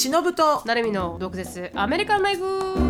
[0.00, 0.62] 忍と。
[0.64, 1.70] なるみの毒舌。
[1.74, 2.89] アメリカンライフ。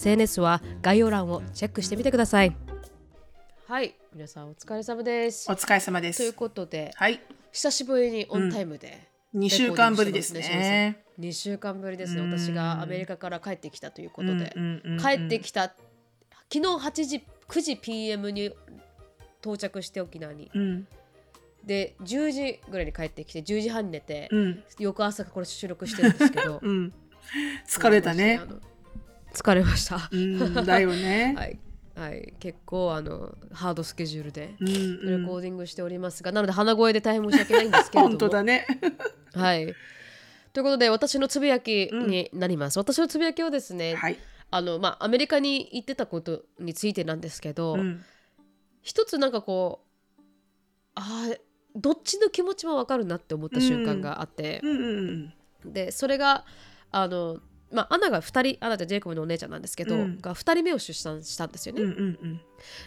[0.01, 2.55] SNS は概要欄をチェックしてみてください。
[3.67, 3.93] はい。
[4.15, 5.45] 皆さんお疲れ様です。
[5.51, 6.17] お疲れ様です。
[6.17, 7.21] ということではい。
[7.51, 11.03] 久しぶりにオンタイムで、2週間ぶりですね。
[11.19, 12.21] 2週間ぶりですね。
[12.21, 15.75] 私がアメリカから帰ってきたということで、うんうんうんうん帰ってきた昨
[16.53, 18.51] 日8時9時 PM に
[19.41, 20.49] 到着して沖縄に。
[20.51, 20.87] うん。
[21.63, 24.63] で10時ぐらいに帰ってきて10時半に寝て、うん。
[24.79, 26.59] 翌朝これ収録してるんですけど。
[26.63, 26.91] うん。
[27.67, 28.41] 疲れたね
[29.33, 31.35] 疲れました、うんだよね。
[31.37, 31.59] はい、
[31.95, 35.21] はい、結構あのハードスケジュールでうんうん。
[35.21, 38.17] レコーディングしておりますが、なので鼻声で大変申し訳ないんですけれども。
[38.17, 38.67] 本当だね。
[39.33, 39.73] はい。
[40.53, 42.77] ということで私のつぶやきになります。
[42.77, 44.17] 私のつぶやきはですね、はい。
[44.49, 48.03] あのまあアメリカに行ってたことについてなんですけど、うん。
[48.81, 49.85] 一つなんかこ
[50.17, 50.21] う
[50.95, 51.39] あー
[51.75, 54.59] どっちの気持ちもわかるなって思った瞬間があって。
[54.63, 55.33] う、ん
[55.65, 55.73] うん。
[55.73, 56.45] でそれが
[56.91, 57.39] あの
[57.71, 60.19] まあアナが2人アナとジェイコブのお姉ちゃんなんですけど、うん。
[60.19, 61.81] が2人目を出産したんですよね。
[61.81, 62.41] うんうんうん。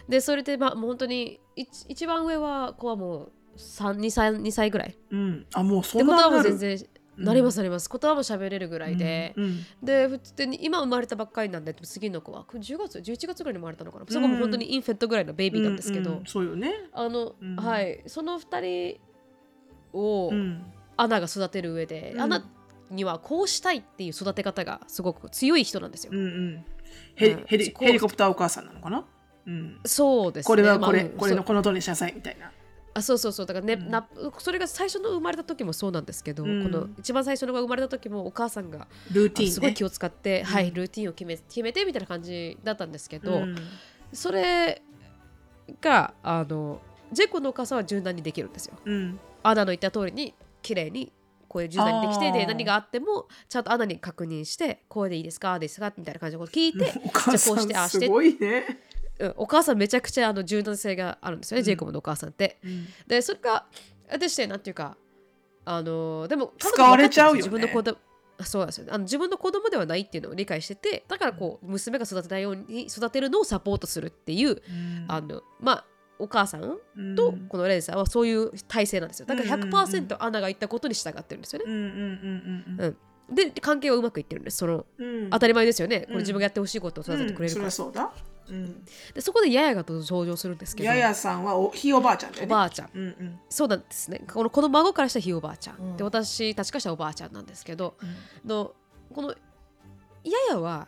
[0.09, 4.97] でそれでまあもう本当に一一番上は子はもう3 2, 歳2歳ぐらい。
[5.11, 5.45] うん。
[5.53, 6.55] あもうそってことはもんなになる。
[6.55, 7.89] う全然なりますなります。
[7.89, 9.33] 言葉も喋れるぐらいで。
[9.37, 16.73] うんで普通に今生まれたばっかりなんで次の子はこれ10月11月ぐらいに生まれたのかな、そこも本当にインフェットぐらいのベイビーなんですけど、うんうんそうよね。
[16.91, 17.55] あの、うん。
[17.55, 18.03] はい。
[18.07, 18.97] その2
[19.93, 20.65] 人をうん。
[20.97, 22.21] アナが育てる上で、うん。
[22.21, 22.45] アナ
[22.89, 26.65] にはこうしたいっていう育て方がすごく強い人なんですよ、うんうん。
[27.15, 27.45] ヘリうん。
[27.45, 29.05] ヘリヘリコプターお母さんなのかな？
[29.47, 29.79] うん。
[29.85, 30.47] そうですね。
[30.47, 32.51] これはこれまあうんこれのこの通りにしなさいみたいな。
[32.93, 33.45] あそうそうそう。
[33.45, 33.89] だからね、うん。
[33.91, 34.07] な
[34.37, 36.63] それが最初の生まれた時もそうなんですけど、うん。
[36.63, 39.51] この一番最初のが生まれた時もお母さんがルーティンね。
[39.51, 40.73] あすごい気を使って、はいうん。
[40.73, 43.55] ルーティンを決め決めてみたいな感じだったんですけど、うん。
[44.13, 44.81] それ
[45.81, 46.79] があの
[47.11, 48.75] ジェイコのお母さんは柔軟にできるんですよ。
[48.85, 49.19] うん。
[49.43, 51.11] アナの言った通りに綺麗に
[51.55, 52.33] こういう柔軟にできてあー。
[52.33, 55.57] で何があってもちゃんとアナに確認してこうでいいですか？
[55.57, 57.99] ですかみたいな感じのこと聞いて、 じゃあこうしてああして。
[57.99, 58.65] んすごいね。
[59.19, 62.59] うんお母さんめちゃくちゃあの柔軟性があるんですよね、ジェイコブのお母さんって。
[62.65, 62.85] うん。
[63.07, 63.65] でそれが
[64.19, 64.97] でしてなんていうか
[65.63, 67.37] あのでも使われちゃうよね。
[67.37, 67.97] 自分の子供
[68.37, 75.05] あそうなんですよあの自分の子供ではないっていうのを理解しててだからこう娘が育てたように育てるのをサポートするっていう、うん。
[75.07, 75.85] あのまあ
[76.19, 77.15] お母さんうん。
[77.15, 79.25] とこのレンさんはそういう体制なんですよ。
[79.25, 79.75] だからうんうんうん。
[79.75, 84.57] 100%アナが言ったことに従ってるんですよね、うんうんうんうんで関係はうまくいってるんです。
[84.57, 85.29] そのうん。
[85.31, 86.01] 当たり前ですよね。
[86.01, 86.13] こうん。
[86.13, 88.13] れ自分がやってほしいことを育ててくれるそから、りゃそうだ。
[88.49, 88.85] うん。
[89.15, 90.89] でそこでややがと登場するんですけど。
[90.89, 92.41] ややさんはおひいおばあちゃんね。
[92.43, 92.89] おばあちゃん。
[92.93, 93.39] うんうん。
[93.49, 94.21] そうなんですね。
[94.31, 95.97] このこの孫からしたらひいおばあちゃん、うん。
[95.97, 97.95] で私たちからしたらおばあちゃんなんですけど。
[97.99, 98.49] うん。
[98.49, 98.73] の
[99.11, 99.35] このや
[100.51, 100.87] やは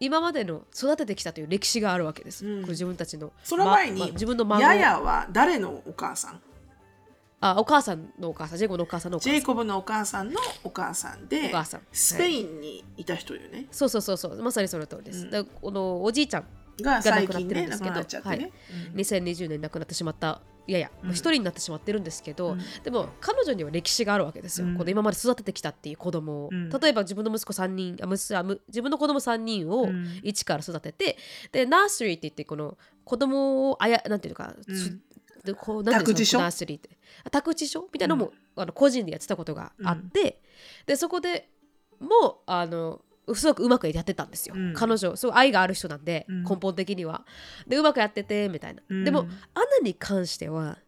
[0.00, 2.62] 今までの育ててきたという歴史があるわけです、うん。
[2.62, 6.40] これ自分たちのその前にまま自分の孫ややは誰のお母さん？
[7.40, 9.32] あお母さんのお母さんジェイコブのお母さんのお母さん。
[9.32, 11.80] ジェイコブのお母さんのお母さんでお母さん。
[11.92, 14.42] スペインにいた人よね、そうそうそうそう。
[14.42, 15.30] まさにその通りです、うん。
[15.30, 16.44] でこのおじいちゃん
[16.80, 17.94] が亡くなってるんですけど。
[17.94, 18.50] なっちゃってね、
[18.92, 19.00] うん。
[19.00, 21.10] 2020年亡くなってしまったややうん。
[21.10, 22.60] 一人になってしまってるんですけど、うん。
[22.82, 24.76] でも彼女には歴史があるわけですよ、うん。
[24.76, 26.70] この今まで育ててきたっていう子供を、うん。
[26.70, 30.20] 例えば自分の息子3人あむすあむ自分の子供3人をうん。
[30.22, 31.16] 一から育てて、
[31.52, 34.54] でナースリーって言ってこの子供をあやなんていうのか、
[35.44, 36.90] でこうなんていうんですかナースリーって。
[37.24, 40.40] あ託児所みたいなのも、あの個人でやってたことがあって、
[40.86, 41.48] でそこで
[42.00, 43.00] もうあの
[43.32, 44.74] すごくうまくやってたんですよ、うん。
[44.74, 46.44] 彼女すごい愛がある人なんで、うん。
[46.44, 47.24] 根本的には。
[47.66, 49.04] でうまくやっててみたいな、うん。
[49.04, 50.78] でもアナに関しては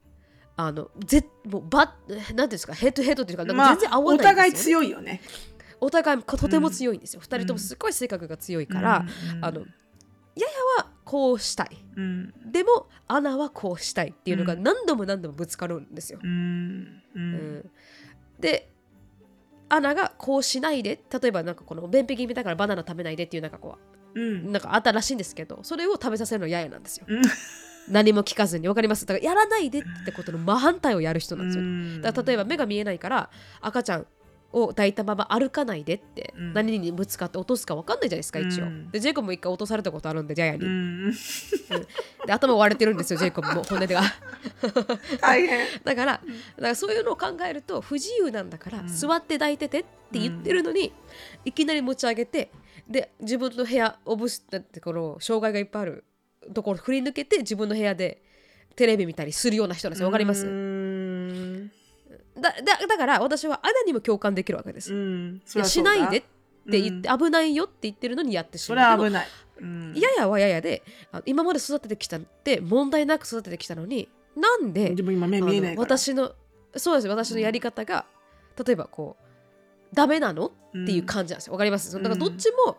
[0.57, 5.21] あのぜもうバッなんていうんですかヘッドヘッドっていうかなんかまあ全然合わおないんですよ、互い強いよね。
[5.81, 9.61] お互いとても強いんですよ、二人ともすごい性格が強いから、うんあの
[10.37, 10.49] やや
[10.85, 11.79] はこうしたい。
[11.97, 12.53] うん。
[12.53, 14.63] でもアナはこうしたいっていうのがうん。
[14.63, 16.31] 何度も何度もぶつかるんですよ、うん。
[16.31, 17.71] ううんん。
[18.39, 18.71] で
[19.69, 23.79] アナがこうしないで例えばなんかこの便秘気味だからバナナ食べないでっていうなんかこ
[24.15, 24.53] ううん。
[24.53, 27.07] なんかあったらしいんですけどそれを食べさせるのはややなんですよ。
[27.09, 27.23] うん。
[27.89, 28.67] 何も聞かずに。
[28.67, 29.07] 分かります？
[29.07, 32.03] だからやらないでってことの真反対をやる人なんですよ、うん。
[32.03, 33.31] だから例えば目が見えないから
[33.61, 34.07] 赤ちゃん
[34.57, 36.55] を抱いたまま歩かないでって、うん。
[36.55, 38.91] 何にぶつかって落とすか分かんないじゃないですか一応、うん。
[38.91, 41.13] でジェイコブも一回落とされたことあるんでジャイアンに、うん。
[42.27, 44.01] で頭割れてるんですよジェイコブも 骨が
[45.21, 45.67] 大変。
[45.85, 46.23] だからだか
[46.57, 50.93] らそういうのを考えると不自由なんだから、座って抱いててって言ってるのに、
[51.45, 52.51] いきなり持ち上げて
[52.89, 56.05] で自分の部屋オブスだってこの障害がいっぱいある
[56.55, 58.23] ところ振り抜けて自分の部屋で
[58.75, 60.07] テレビ見たりするような人なんですよ。
[60.07, 60.96] わかります、うん
[62.41, 65.43] だだだから私はアナにも共感できるわけです、うん。
[65.45, 66.23] しないでっ
[66.71, 69.27] て言って、危ないよって言ってるのにやってしそれは危ない。
[69.61, 69.95] うん。
[69.95, 76.33] ややはややであ今まで育ててきたって問題なく育ててきたのになんででも今目見えないあのから私の
[76.77, 78.05] そうです私のやり方が、
[78.63, 80.49] 例えばこうダメなの？
[80.49, 80.51] っ
[80.85, 81.55] ていう感じなんですよ。
[81.55, 81.91] わかります？
[81.95, 82.77] だからどっちも、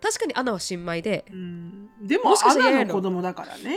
[0.00, 1.90] 確かにアナは新米でうん。
[2.00, 2.88] でももしかアしたらややの？
[2.88, 3.76] ナの子供だからね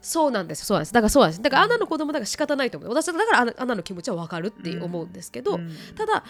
[0.00, 0.92] そうなんですそうなんです。
[0.92, 1.42] だからそうなんです。
[1.42, 2.90] だからアナの子供だから仕方ないと思う。
[2.90, 5.70] 私はだからアナの気持ちはわかるって思うんですけど、うん。
[5.96, 6.24] ただ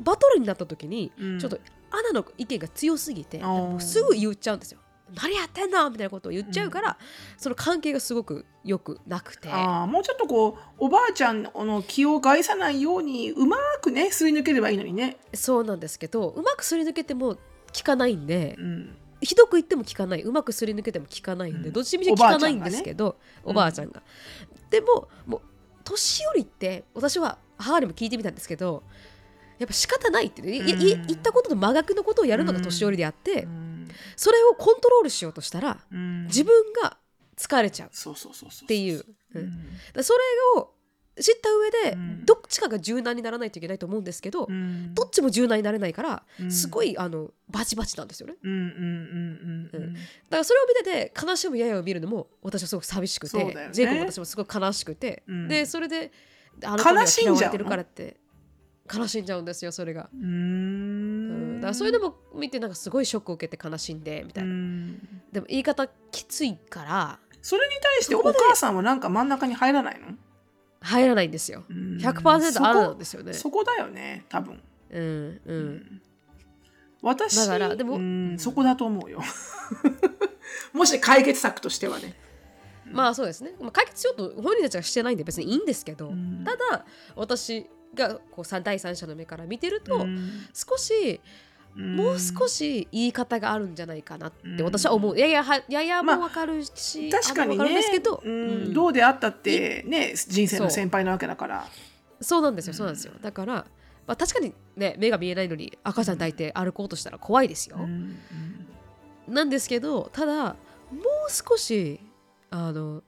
[0.00, 1.38] バトルになった時に、うん。
[1.38, 1.58] ちょっと
[1.90, 3.42] アナの意見が強すぎて
[3.78, 4.80] すぐ言っちゃうんですよ。
[5.12, 6.96] 何やってんのみたいなことを言っちゃうから、
[7.36, 9.48] その関係がすごくよくなくて。
[9.48, 17.40] ああもうちょっとこうおばあちゃんの気を害さないようにうまくねすり抜ければいいのにね、そうなんですけどうまくすり抜けても効
[17.82, 20.22] かないんで、うん、ひどく言っても効かない。
[20.22, 21.74] うまくすり抜けても効かないんで、うん。
[21.74, 24.02] どっちみち効かないんですけどおおばあちゃんが。
[24.70, 25.40] でももう
[25.84, 28.82] 年寄りって私は母にも聞いてみたんですけど
[29.58, 31.06] やっぱ仕方ないって、ねいいうん。
[31.06, 33.88] 言ったことと真逆のことをやるのが年寄りであって、うん。
[34.16, 36.26] それをコントロールしようとしたらうん。
[36.26, 36.96] 自分が
[37.36, 39.04] 疲れちゃうっていう。
[40.02, 40.18] それ
[40.56, 40.72] を
[41.18, 42.24] 知った上で、うん。
[42.24, 44.94] どっちかが柔軟にならないといけないと思うんですけど、うん。
[44.94, 46.50] どっちも柔軟になれないから、うん。
[46.50, 48.34] すごいあのバチバチなんですよね。
[48.34, 48.46] だか
[50.36, 53.70] らそれを見てて悲しむややを見るのも私はすごく寂しくて、ね。
[53.72, 55.48] ジェイコ私もすごく悲しくて、うん。
[55.48, 56.12] でそれで
[56.64, 57.38] あの子には悲しんじゃうの？
[57.40, 58.16] 嫌われてるからって
[58.92, 61.56] 悲しんじゃうんですよそれが、うん。
[61.58, 61.60] ん。
[61.60, 65.22] だからそういうのも見てなんかすごいショックを受けて悲しんでみたいな、うん。
[65.32, 70.08] でも言い方きついからそれに対してお母さんはなんか真ん中に入らないの？
[70.80, 71.64] 入らないんですよ。
[71.68, 71.98] うん。
[71.98, 73.32] 100%あるなんですよね。
[73.32, 74.60] そこだよね多分。
[74.90, 76.02] うんうん。
[77.02, 79.22] 私だからでもうんそこだと思うよ。
[80.72, 82.14] もし解決策としてはね。
[82.86, 86.42] まあそうですね、まあ、解決しようと本人たちはしてないんで別にいいんですけど、うん。
[86.44, 86.84] ただ
[87.14, 90.46] 私がこうさ第三者の目から見てると、うん。
[90.52, 91.20] 少し
[91.74, 94.56] もう少しし言い方があるんじゃないかなっうん。
[94.56, 95.16] て私は思う。
[95.16, 98.32] いやいやは、ややもわかるし、確かにあのわかるんねですけど、うん。
[98.32, 98.72] うん。
[98.72, 101.66] どうであったってね人生の先輩なわけだから。
[102.20, 102.42] そう。
[102.42, 103.12] なんですよ、そうなんですよ。
[103.22, 103.54] だから、
[104.06, 107.76] まあ、確かにね、目が見えないのに赤ちゃん抱いて歩こうとしたら怖いですよ。
[107.78, 108.16] うん
[109.28, 110.56] なんですけど、ただ、もう
[111.30, 112.00] 少し、
[112.50, 113.04] あの、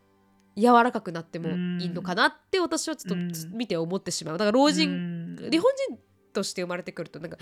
[0.56, 1.48] 柔らかくなっても
[1.80, 3.32] いいのかなって私はちょっとうん。
[3.56, 4.38] 見て思ってしまう。
[4.38, 5.36] だから老う人、ん。
[5.50, 5.98] 日本人
[6.32, 7.36] として生まれてくるとなんか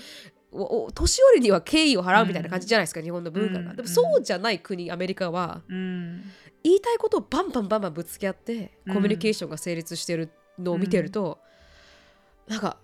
[0.52, 3.70] おお年寄りには敬意を払うみたいな感じじゃないですか、日本の文化が。
[3.70, 3.76] うん。
[3.76, 6.22] でもそうじゃない国アメリカはうん。
[6.62, 8.94] 言いたいことをバンバンバンバンぶつけ合ってうん。
[8.94, 11.38] コミュニケーションが成立してるのを見てると、
[12.48, 12.76] なんか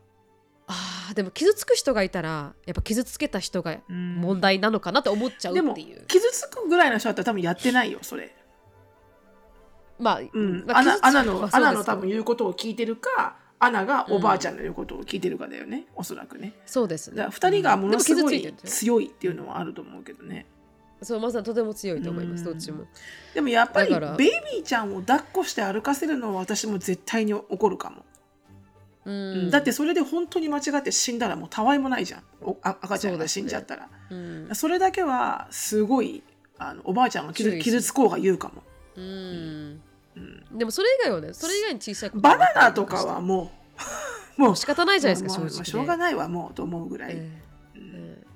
[0.68, 4.16] あーでも傷つく人がいたらやっぱ傷つけた人がうん。
[4.16, 6.04] 問題なのかなって思っちゃうでもっていう。
[6.06, 8.34] 傷つくぐらいの人だったら多分やってないよそれ。
[9.98, 16.52] まあ、うん、まあアナのアナの多分言うことを聞いてるかアナがおばあちゃんの言うことを聞いてるかだよね、おそらくね。
[16.66, 17.16] そうですね。
[17.16, 20.46] だから2人がものすごい強いっていうのはあると思うけどね。
[21.02, 22.44] そうまさにとても強いと思います、うん。
[22.44, 22.84] どっちも。
[23.34, 28.04] でもやっぱりベイビーちゃんを抱っこして歩かせるのは私も絶対に怒るかも、
[29.04, 29.50] うん。
[29.50, 32.22] だってそれで本当に間違って死んだらもうたわいもないじゃん。
[32.42, 33.88] おあ赤ちゃんが死んじゃったら。
[34.52, 34.72] そ,、うん。
[34.72, 36.22] れだけはすごい
[36.58, 38.62] あのおばあちゃんが傷つこうが言うかも。
[38.96, 39.80] うん
[40.52, 43.52] でもそれ以外はね、それ以外に小さいバナナとかはも
[44.38, 45.64] う もう仕方ないじゃないですか、正直、ね。
[45.64, 47.42] しょうがないわもうと思うぐらい、ええ。
[47.76, 48.26] ええ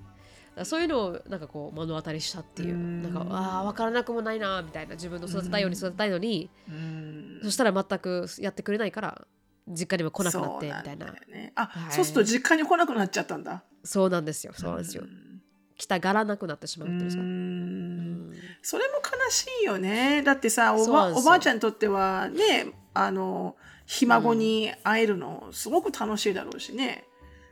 [0.51, 3.03] だからそういうのをなんかこう目の当たりしたっていう、うん。
[3.03, 4.95] なんかああ分からなくもないなみたいな。
[4.95, 7.41] 自分の育てたいように育てたいのに、うん。
[7.43, 9.27] そしたら全くやってくれないから
[9.69, 11.07] 実家にも来なくなってみそうたいな。
[11.07, 11.53] なんだよね。
[11.55, 11.93] あ、はい。
[11.93, 13.63] そうすると実家に来なくなっちゃったんだ。
[13.85, 15.05] そうなんですよそうなんですよ、
[15.81, 17.17] 来たがらなくなってしまうっていうか、
[18.61, 20.23] それも悲しいよね。
[20.23, 23.57] だってさおばおばあちゃんにとってはねあの
[23.87, 27.05] ひ孫に会えるのすごく楽しいだろうしね、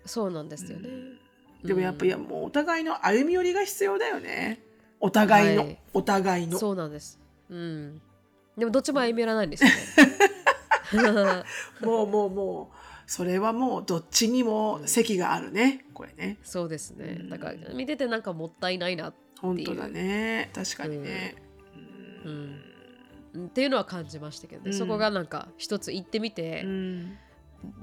[0.05, 0.91] そうなんですよね、
[1.65, 4.61] でもやっぱりもうお互いの歩み寄りが必要だよね。
[5.01, 5.79] お互いの、はい。
[5.95, 6.59] お互いの。
[6.59, 7.19] そうなんです。
[7.49, 8.03] うん。
[8.59, 9.77] でもどっちも歩み寄らないんですよね。
[11.81, 15.87] もうもうもうそれはもうどっちにも席があるね。
[15.95, 16.37] これね。
[16.43, 17.19] そうですね。
[17.31, 20.51] だから見ててなんかもったいないな本当だね。
[20.55, 21.35] 確かにね、
[23.35, 23.47] うん。
[23.47, 24.79] っていうのは感じましたけどね、うん。
[24.79, 27.19] そこがなんか一つ行ってみて、うん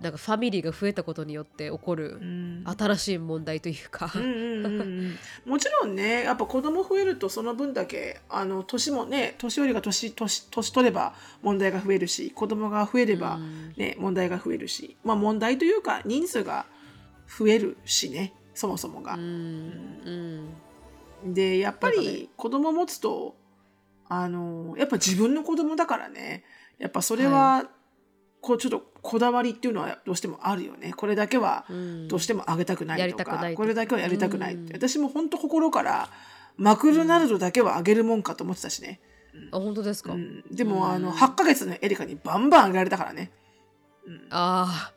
[0.01, 2.63] なんかファミリーが増えたことによって起こるうん。
[2.65, 5.17] 新しい問題というか、うんうんうんうん。
[5.46, 13.74] もちろんねやっぱ子供増えるとその分だけあの年もね年寄りが年年年取れば問題が増えるし子供が増えれば、うん。
[13.75, 14.96] ね、問題が増えるし。
[15.03, 16.65] まあ問題というか人数が
[17.27, 19.15] 増えるしねそもそもが。
[19.15, 19.17] う。
[19.17, 20.51] ん
[21.24, 21.34] うん。
[21.34, 23.36] でやっぱり子供持つと
[24.08, 26.46] あのやっぱ自分の子供だからね。
[26.77, 27.70] やっぱそれは、
[28.46, 30.94] こうちょっとこだわりっていうのはどうしてもあるよね。
[30.94, 32.08] これだけはうん。
[32.08, 33.58] どうしてもあげたくないとか、たくないと。
[33.58, 34.54] これだけはやりたくない。
[34.54, 34.75] って、うん。
[34.75, 36.10] 私も本当心から
[36.56, 39.00] マクドナルドだけはあげるもんかと思ってたしね、
[39.52, 40.44] あ本当ですか、うん。
[40.52, 40.92] でも、うん。
[40.92, 43.32] あの8ヶ月のエリカにバンバンあげられたからね、
[44.06, 44.28] うん。
[44.30, 44.94] ああ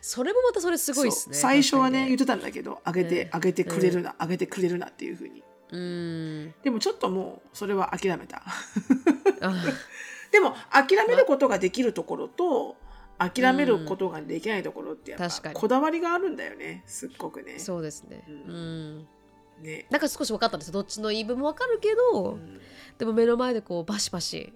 [0.00, 3.30] それもまたそれすごいですね最初はね言っ確てたんだけどあげて、ね。
[3.32, 5.44] あげてくれるな、あげてくれるなっていうふうに。
[5.70, 6.54] うん。
[6.64, 8.42] でもちょっともうそれは諦めた。
[9.40, 9.54] あ
[10.30, 12.76] でも諦めることができるところと
[13.18, 15.54] 諦めることができないところってやっ確かに。
[15.54, 17.58] ぱこだわりがあるんだよねすっごくね。
[17.58, 18.24] そうですね。
[18.28, 18.98] ううん。
[19.00, 19.08] ん
[19.62, 19.86] ね。
[19.90, 20.72] なんか少し分かったんですよ。
[20.74, 22.60] どっちの言い分も分かるけど、うん。
[22.98, 24.52] でも目の前でこうバシバシ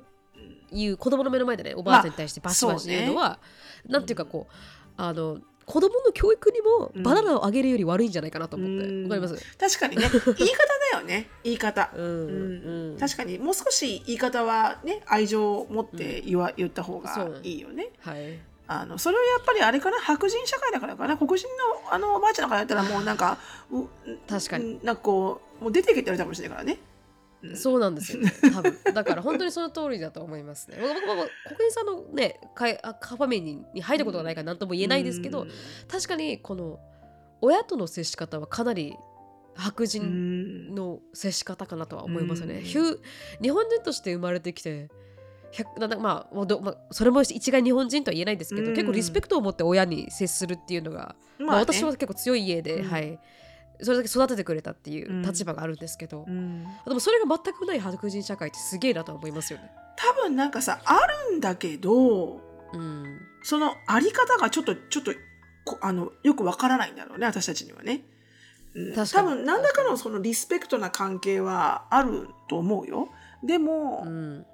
[0.72, 3.38] 言う子供の目の前でねおばあちゃんに対してバシバシ言うのは、
[3.86, 4.52] なんていうかこう
[4.96, 7.02] あの子供の教育にもうん。
[7.02, 9.02] バナナをあげるより悪いんじゃないかなと思って、うん。
[9.04, 9.56] わかります？
[9.58, 10.02] 確かにね。
[10.38, 10.56] 言い方
[10.92, 11.28] だよね。
[11.42, 11.90] 言い方。
[11.96, 12.04] うん。
[12.04, 12.96] うん。
[12.98, 17.90] 確かにもう少し言い方はね愛情を持って言わ、言った方がいいよね。
[18.00, 18.38] はい。
[18.66, 21.46] あのそれはやっぱりあれかな白人社会だからかな黒人
[21.84, 23.36] のあのおばあちゃんとかやったらもうなんか
[23.70, 23.84] う
[24.26, 24.64] 確かに。
[24.64, 26.78] うんなんかこうもう出てけって言われたかもしれないからね。
[27.50, 27.56] うん。
[27.56, 28.76] そうなんですよね多分。
[28.94, 30.78] だから本当にその通りだと思いますね。
[30.80, 32.66] 僕僕僕国人さんのねカ
[33.16, 35.48] ファミリーに入ったことがないから何とも言えないですけど、うん。
[35.88, 36.80] 確かにこの
[37.40, 38.96] 親との接し方はかなり
[39.56, 42.62] 白う人んの接し方かなとは思いますね。
[42.62, 42.74] 日
[43.50, 44.88] 本人として生まれてきて
[45.52, 48.74] 100なんだまあまあ、それも一概日本人とは言えないですけど、うん。
[48.74, 51.60] 結構リスペクトを持って親に接するっていうのが、まあね。
[51.60, 52.90] 私は結構強い家で、うん。
[52.90, 53.20] はい、
[53.82, 55.22] それだけ育ててくれたっていううん。
[55.22, 56.64] 立場があるんですけど、うん。
[56.86, 59.70] でもそれが全くない白人社会ってすげえなとは思いますよね。
[59.96, 60.98] 多分なんかさあ
[61.30, 62.40] るんだけど
[62.72, 65.12] うん、そのあり方がちょっとちょっと
[65.64, 68.04] こあのよくわからないんだろうね私たちにはね。
[68.74, 68.94] うん。
[68.94, 73.08] 多分何らかのそのリスペクトな関係はあると思うよ。
[73.44, 74.46] でもう、ん、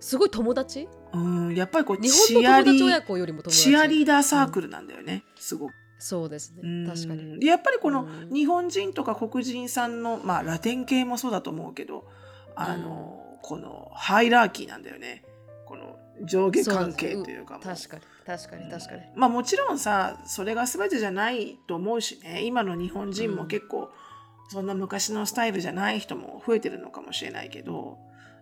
[0.00, 0.88] すごい友達？
[1.12, 3.62] うん、やっぱりこう日チ本の友アリ達親子よりも友達？
[3.64, 5.72] チアリーダーサークルなんだよね、すごく。
[6.04, 6.60] そうですね。
[6.62, 7.40] うん確かに。
[7.40, 8.28] でやっぱりこのうん。
[8.28, 12.06] 日本人とか黒人さんの、まあ、ラテン系もそうだと思うけど
[12.54, 15.24] あの、このハイラーキーなんだよね。
[15.64, 15.96] この
[16.26, 17.60] 上下関係というかも。
[17.60, 18.02] 確かに。
[18.26, 18.70] 確かに。
[18.70, 19.00] 確かに。
[19.16, 22.42] まあもちろんさそれが全てじゃないと思うしね。
[22.44, 23.88] 今の日本人も結構、
[24.50, 27.96] そんな昔のスタイルじゃない人も増えてるのかもしれないけど。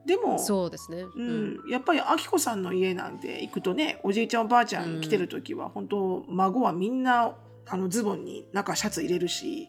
[0.05, 1.03] でもそうですね。
[1.03, 9.69] うん、やっぱりあきこさんの家なんて行くとねおじいちゃんおばあちゃん来てる時は、本当孫はみんなあのズボンに中シャツ入れるし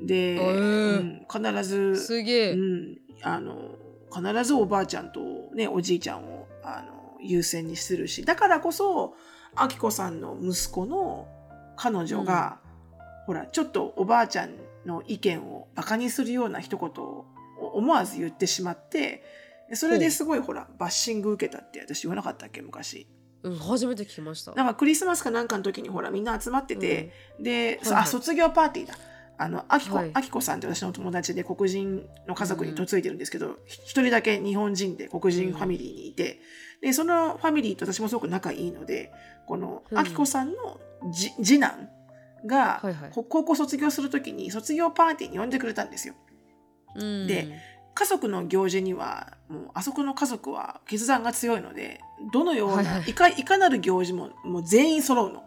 [0.00, 2.52] で、うん必ずすげえ。
[2.52, 3.76] うん、あの
[4.12, 5.20] 必ずおばあちゃんと、
[5.54, 9.14] ね、おじいちゃんをあの優先にするしだからこそ
[9.54, 11.28] あきこさんの息子の
[11.76, 12.58] 彼女が、
[13.26, 14.50] ほらちょっとおばあちゃん
[14.84, 17.24] の意見をバカにするような一言を
[17.58, 19.22] 思わず言ってしまって
[19.72, 23.06] それですごいほらバッシング受けたって私言わなかったっけ昔
[23.42, 24.52] うん、初めて聞きました。
[24.52, 28.02] なんかクリスマスかなんかの時にほらみんな集まってて、で、はいはい。
[28.02, 28.94] あ卒業パーティーだ。
[29.38, 30.10] あのあきこ、はい。
[30.12, 36.40] あきこさんって私の友達で黒人の家族に嫁いでるんですけどひ一、人だけ日本人で黒人ファミリーにいて、
[36.82, 39.10] でそのファミリーと私もすごく仲いいので
[39.46, 39.98] このうん。
[39.98, 40.78] あきこさんの
[41.10, 41.88] じ次男
[42.44, 43.10] が、はいはい。
[43.10, 46.14] こ高校卒業する時に卒業パーティーに呼んでくれたんですよ。
[46.96, 47.48] うん、で
[47.94, 52.00] 家族の行事にはもうあそこの家族は決断が強いので
[52.32, 55.42] どのような、はいはいいかいかなる行事ももう全員揃うの。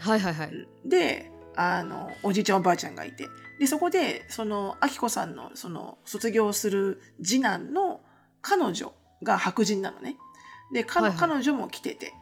[0.00, 0.50] はいはいはい。
[0.84, 3.26] であのおじいちゃんおばあちゃんがいて
[3.58, 8.00] でそこでそのあきこさんのその卒業する次男の
[8.40, 10.16] 彼女が白人なのね。
[10.72, 12.12] で、かはいはい彼女も来てて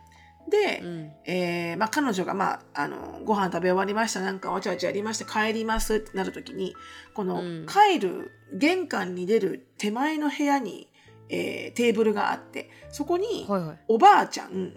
[0.48, 4.20] で、うん、えーまあ、彼女が、まあ、あのご飯食べ終わりました。
[4.20, 5.96] なんかわちゃわちゃやりまして帰ります。
[5.96, 6.74] ってなる時に
[7.14, 7.66] この、うん。
[7.66, 10.88] 帰る玄関に出る手前の部屋に、
[11.28, 13.78] えーテーブルがあってそこにはいはい。
[13.88, 14.74] おばあちゃん。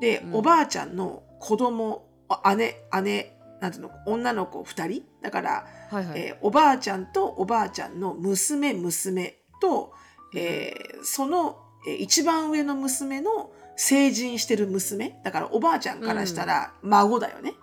[0.00, 0.34] で、うん。
[0.36, 5.02] おばあちゃんの子供あ姉姉なんていうの女の子2人。
[5.20, 6.20] だから、はいはい。
[6.20, 9.92] えーおばあちゃんとおばあちゃんの娘娘と、
[10.34, 17.54] えーその、えー一番上の娘の成人してる娘だからおばあちゃんからしたら孫だよね、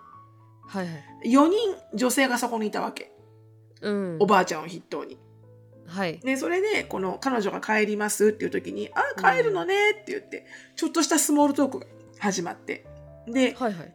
[0.66, 0.92] はいは
[1.24, 1.30] い。
[1.30, 1.58] 4人
[1.94, 3.12] 女性がそこにいたわけ
[3.82, 4.16] うん。
[4.20, 5.18] おばあちゃんを筆頭に。
[5.86, 6.20] はい。
[6.22, 11.86] ね、それでこの彼女が帰りますっていう時に「あ帰るのね」って言ってちょっとしたスモールトークが
[12.20, 12.86] 始まって
[13.26, 13.94] で、はいはい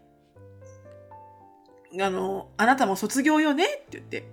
[2.02, 4.26] あの、あなたも卒業よねって言って。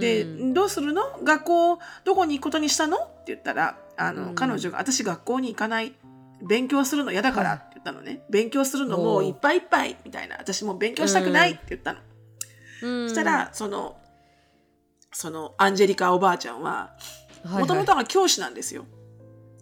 [0.00, 1.02] で、うんどうするの？
[1.24, 2.98] 学校、どこに行くことにしたの？
[2.98, 5.94] って言ったら、あの、うん彼女が、私学校に行かない。
[6.42, 8.22] 勉強するの嫌だからって言ったのね。
[8.30, 10.36] 勉強するのもういっぱいいっぱいみたいな。
[10.36, 11.98] 私もう勉強したくないって言ったの。
[12.82, 13.08] うん。
[13.08, 13.96] そしたら、その、
[15.12, 16.96] その、アンジェリカおばあちゃんは、
[17.44, 18.86] もともとが教師なんですよ。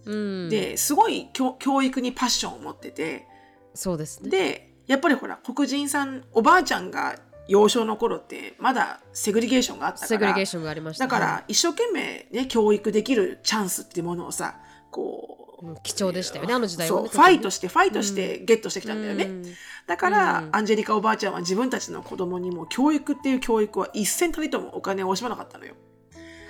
[0.04, 0.48] うん。
[0.48, 3.26] で、すごい教教育にパッションを持ってて、
[3.74, 4.30] そうですね。
[4.30, 7.16] で、やっぱりほら、黒人さん、おばあちゃんが
[7.46, 10.08] 幼少の頃って、まだセグリゲーションがあったから。
[10.08, 11.04] セグリゲー、ションがありました。
[11.06, 14.56] だから一生懸命ね、教育できるチャンスっていうものをさ、
[14.90, 15.47] こう、うん
[15.82, 19.24] 貴重でしたよねあの時代はねファイトして、ファイトしてゲットしてきたんだよね。
[19.24, 19.42] うん。
[19.86, 20.48] だから、うん。
[20.52, 25.74] アンジェリカおばあちゃんは自分たちの子供にも教育っていう教育は一銭たりともお金を惜しまなかったのよ。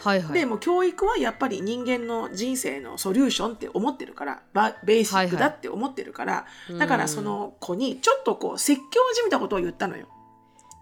[0.02, 0.32] はいはい。
[0.32, 10.06] でもう教育はやっぱり人間の人生のソリューションって思ってるからバベーシックだって思ってるから、いだからその子にちょっとこう説教じみたことを言ったのよ。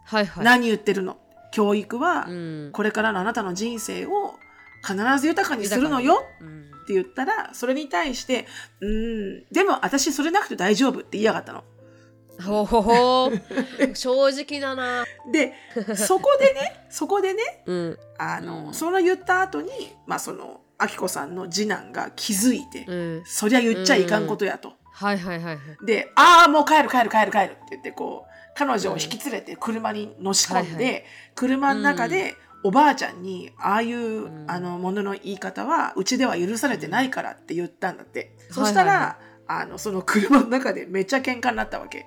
[0.05, 0.45] はいはい。
[0.45, 1.17] 何言ってるの？
[1.53, 2.71] 教育はうん。
[2.73, 4.35] これからのあなたの人生を
[4.83, 6.23] 必ず豊かにするのよ。
[6.41, 8.47] うんって言ったらそれに対して
[8.81, 11.65] 「うんでも私それなくて大丈夫」って言いやがったの。
[12.41, 13.33] ほほほ
[13.95, 15.05] 正直だな。
[15.33, 15.55] で
[15.97, 17.99] そこでねそこでねうん。
[18.19, 19.71] あの、うんその言った後に
[20.07, 23.23] まあそのあきこさんの次男が気づいて、うん。
[23.25, 24.75] そりゃ言っちゃいかんことやと。
[24.93, 25.87] はいはいはいはい。
[25.87, 31.01] で、ああ、もう帰る帰る帰る帰るって言って、こう、彼女を引き連れて車に乗し込んで、はいは
[31.35, 32.35] 車の中で、
[32.67, 34.51] おばあちゃんに、ああいう、ん。
[34.51, 38.37] あの、ものの言い方は、うちでは許されてないからって言ったんだって。
[38.49, 38.55] うん。
[38.55, 42.07] そしたら、はいはいあの、その車の中でめっちゃ喧嘩になったわけ。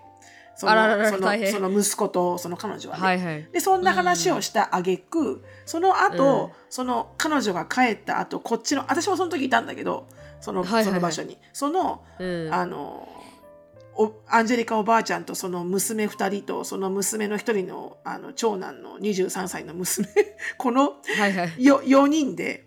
[0.57, 3.01] そのそのその息子とその彼女はね。
[3.01, 3.47] はいはい。
[3.53, 6.51] でそんな話をした挙句、その後、うん。
[6.69, 10.09] その彼女が帰った後こっちの私もその時いたんだけど
[10.41, 10.85] その,、はいはいはい。
[10.85, 11.37] その場所に。
[11.53, 12.53] そのうん。
[12.53, 13.18] あのお
[14.27, 20.08] アンジェリカおばあちゃんとその娘2人とその娘の1人のあの長男の23歳の娘。
[20.58, 21.63] このはいはい。
[21.63, 22.65] よ4人で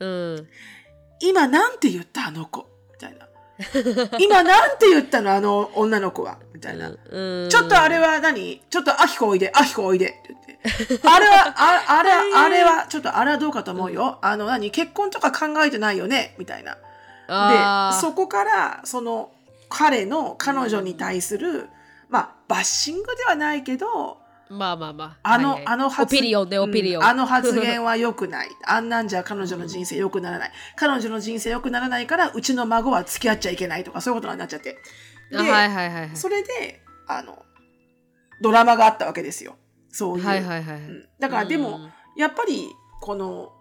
[0.00, 0.48] うん
[1.20, 3.28] 「今なんて言ったあの子」みたいな
[4.18, 5.32] 「今なんて言ったの？
[5.32, 6.88] あの女の子は」みたいな。
[6.88, 7.48] うん。
[7.50, 8.62] ちょっとあれは何？
[8.70, 10.36] ちょっとアキコおいで、アキコおいでって
[10.88, 11.08] 言って。
[11.08, 14.18] あれは、ああれは、あれは、ちょっとあれはどうかと思うよ。
[14.22, 14.70] あの、何？
[14.70, 16.34] 結婚とか考えてないよね？
[16.38, 16.78] みたいな。
[17.92, 19.30] で、そこから、その、
[19.74, 21.68] 彼の彼女に対する、
[22.08, 28.48] まあ、バッシングではないけど、まあまあまああの、はいはいあの発オピリオンねオピリオンうんあの発言は良くない。
[28.66, 30.52] あんなんじゃ彼女の人生良くならない。
[30.76, 34.76] 彼女の人生良くならないから、うちの孫は付き合っちゃいけないとか、そういうことになっちゃって。
[35.30, 37.42] であはいはいはいはいそれで、あの、
[38.42, 39.56] ドラマがあったわけですよ。
[39.90, 40.24] そういう。
[40.24, 41.80] はいはいはいうんだからでも、
[42.16, 42.68] やっぱり、
[43.00, 43.52] この、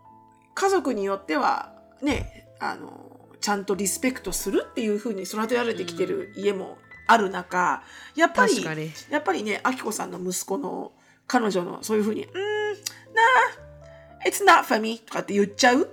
[0.54, 3.13] 家族によっては、ね、あの、
[3.44, 6.78] ちゃんとリスペクトするっていうふうに育てられてきてる家も
[7.08, 7.84] ある中、
[8.16, 8.64] やっぱり
[9.10, 10.94] やっぱりね、あきこさんの息子の
[11.28, 13.22] 彼女のそういうふうに、うーん、な
[14.24, 15.90] あ、it's not for me とかって言っちゃう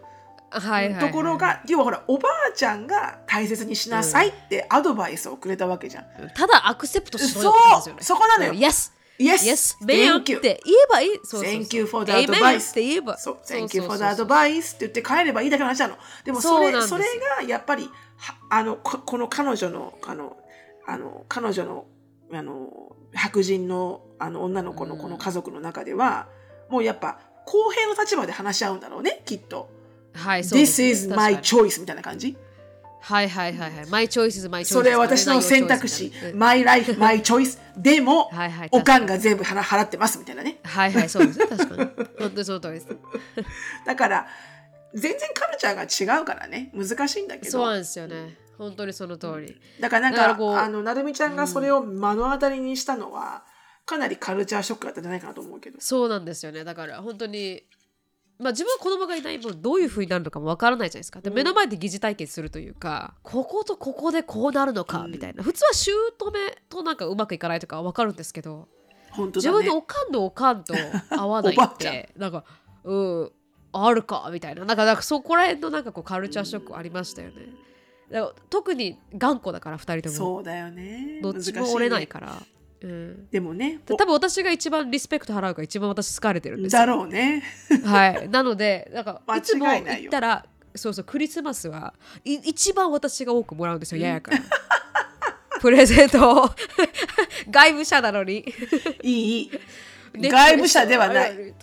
[0.51, 6.05] はいところが、要はほら、おばあちゃんが大切にしなさいってアドバイスをくれたわけじゃん。
[6.37, 8.03] ただアクセプトしろよそうってですよね。
[8.03, 8.53] そこなのよ。
[8.53, 10.73] Yes Yes, Yes ベアンっ thank て you.
[10.73, 12.71] 言えばいいそうそうそう Thank you for the advice.
[12.71, 15.97] って言えばそう、Thank you for the advice って言って帰ればいいだけの話なの。
[16.25, 17.05] でもそれ、それ
[17.39, 17.85] がやっぱり、
[18.17, 20.37] はあの、ここの彼女の、あの、
[20.87, 21.87] あの、彼女の、
[22.33, 26.29] あの、白人の、あの、女の子のこの家族の中では、
[26.71, 29.69] もうやっぱ、公平の立場で話し合うんだろうね、きっと。
[30.15, 32.37] はいそうです This ね is my に choice みたいな感じ。
[33.01, 33.87] はいはいはいはい。
[33.91, 37.59] My choice is my choice それは私の選択肢、うん my life, my choice。
[37.77, 40.61] でも、はいはいおかんが全部払払ってますみたいなね。
[40.63, 41.47] はいはいそうですね。
[41.47, 41.91] 確かに。
[42.19, 42.89] 本当にその通りです。
[43.87, 44.27] だから、
[44.95, 47.51] 全然カルチャーが違うからね、難しいんだけど。
[47.51, 48.37] そうなんですよね。
[48.59, 49.59] 本当にその通り。
[49.81, 53.45] だからなんかあのなるみちゃんがそれを目の当たりにしたのは、
[53.87, 55.79] かなりカルチャーショックだったんじゃないかなと思うけど。
[55.81, 56.65] そうなんですよね。
[56.65, 57.65] だから本当に
[58.41, 61.21] まあ自分は子供がいない分どういうふうになるのかもわからないじゃないですか。
[61.21, 65.43] で目の前で疑似体験するというかこことここでこうなるのかみたいな。
[65.43, 66.13] 普通は姑
[66.69, 68.69] となんかうまくいかないとかわかるんですけど
[69.17, 69.31] ね。
[69.53, 70.75] 分のおかんのおかんと
[71.11, 72.45] 合わないって なんか
[72.85, 73.33] うん
[73.73, 74.65] あるかみたいな。
[74.65, 80.15] なんかなんかそこら辺のなんかこうカルチャーショックありましたよね、特に頑固だから2人とも。
[80.15, 81.21] そうだよね。
[81.23, 82.43] どっちも折れないから、
[82.83, 86.79] うん、でもね多分私が一番リスペクト払うから一番私好かれてるんですよ。
[86.81, 87.43] だろうね。
[87.85, 91.93] はい、なのでなんか いつも行ったらそうそうクリスマスは
[92.25, 94.39] い一番私が多くもらうんですよ、ややから。
[95.61, 96.51] プレゼントを。
[97.51, 98.45] 外部者なのに。
[99.03, 99.51] いい
[100.15, 101.55] 外部者ではない、い。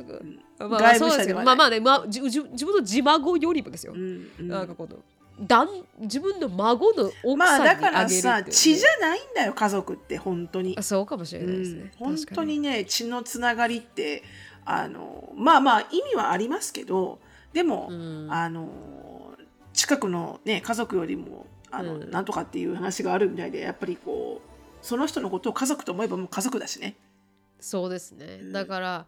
[0.59, 1.45] まあ、まあ外部そうですけど者ではない。
[1.45, 3.93] まあまあね、まあ、自分の自孫よりもですよ。
[3.93, 4.47] うんうん。
[4.47, 4.97] なんかこの
[5.39, 5.67] 旦
[5.99, 8.45] 自分の孫の奥まあださんにあからさげるっていう。
[8.45, 10.75] ね血じゃないんだよ家族って本当に。
[10.77, 11.81] あそうかもしれないですね。
[11.81, 12.59] うん、本当確かに。
[12.59, 14.23] ね血のつながりって
[14.65, 17.19] あのまあまあ意味はありますけど
[17.53, 18.27] でも、うん。
[18.31, 18.69] あの
[19.73, 22.09] 近くの、ね、家族よりもあの、うん。
[22.09, 26.95] なんとかっていう話があるみたいでやっぱりこうその人のことを家族と思えばもう家族だしね。
[27.59, 28.39] そうですね。
[28.41, 28.51] うん。
[28.51, 29.05] だから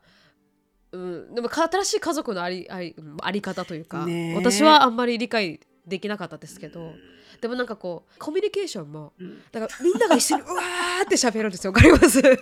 [0.92, 4.36] うん、でもか新しい家族のありありうんあり方というか、ねえ。
[4.36, 6.94] 私はあんまり理解できなかったですけど、
[7.42, 9.42] でもなんかこうコミュニケーションもうん。
[9.52, 12.38] だからみんなが一緒にうわーって喋るんですよわかりますすごい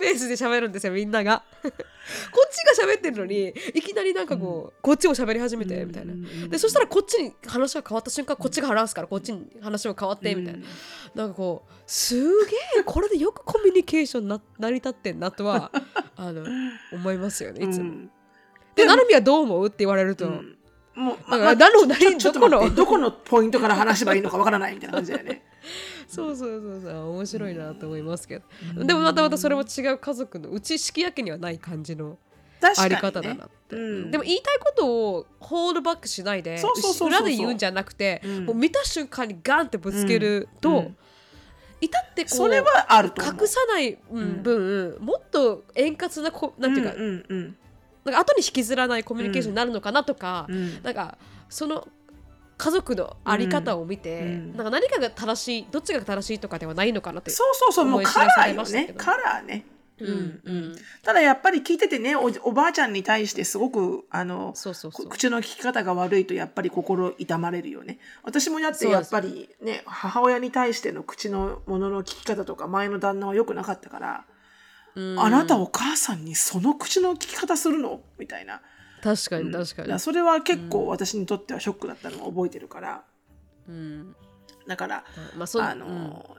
[0.00, 1.42] ペースで喋るんですよみんなが。
[2.32, 6.14] こっちが喋ってるのにいきなりなんかこう、こっちも喋り始めてみたいな、
[6.48, 10.66] でそしたらこっちに話が変わった瞬間こっちが話すからこっちに話も変わってみたいな、
[11.14, 15.70] なんかこうすげえこれでよくコミュニケーションな成り立ってんなとは
[16.16, 16.46] あの
[16.92, 17.84] 思いますよねいつも。
[17.84, 18.10] うん。
[18.74, 19.66] で、なるみはどう思う？
[19.66, 20.57] って言われると、うん
[20.98, 22.74] もう、だからなるなりちょちょっとどこの？
[22.74, 25.44] どこのポイントから話せばいいのかわからないみたいな感じだよね。
[26.08, 28.40] そうそうそうそう面白いなと思いますけ
[28.74, 32.18] ど、でもまたまたそれも違う家族のうち式焼きにはない感じの
[32.76, 34.10] あり方だなって、うん。
[34.10, 36.60] でも言いたいことをホールバックしないで
[37.00, 38.46] 裏で言うんじゃなくて、うん。
[38.46, 40.76] もう見た瞬間にガンってぶつけると、うん。
[40.76, 40.96] うん
[41.80, 43.12] いたってそれはある。
[43.16, 44.42] 隠さないうん。
[44.42, 47.56] 分、もっと円滑なこなんていうか,、うんうんうん
[48.10, 50.82] なんか後に引きずらないコミュニケーションになるのかなとか、うん。
[50.82, 51.18] なんか
[51.48, 51.86] その
[52.56, 54.56] 家族のあり方を見て、うん。
[54.56, 58.92] なんか何かが正しいどっちが正しいとかではないのかなってそうそうそうもうカラーよれましたけど。
[58.92, 58.98] ね。
[58.98, 59.64] カラーね。
[60.00, 60.76] うんうん。
[61.02, 64.54] ただやっぱり聞いててねおおばあちゃんに対してすごくあの
[65.08, 67.98] 口の利き方が悪いとやっぱり心痛まれるよね。
[68.22, 74.27] 私もだってやっぱりね母親に対しての口のものの聞き方とか前の旦那は良くなかったから、うん
[75.18, 78.00] あなたお母さんにその口の聞き方するの？
[78.18, 78.62] みたいな。
[79.02, 79.82] 確かに確かに。
[79.82, 83.04] だから、それは結構私にとってはショックだったのを覚えてるから。
[83.68, 84.14] うん。
[84.66, 85.04] だから
[85.36, 86.36] まああの、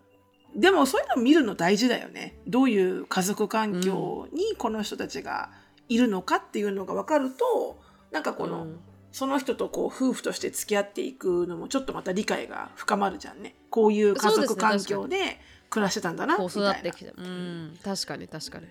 [0.55, 2.39] でもそういうの見るの大事だよね。
[2.47, 5.51] どういう家族環境にこの人たちが
[5.87, 7.79] いるのかっていうのが分かると
[8.11, 8.79] なんかこの、うん。
[9.11, 13.55] その人とこう夫婦として付き合っていくのもちょっとまた理解が深まるじゃんね。
[13.71, 15.39] こういう家族環境で
[15.69, 17.11] 暮らしてたんだなこう育ってきた。
[17.15, 17.77] うん。
[17.83, 18.67] 確かに確かに。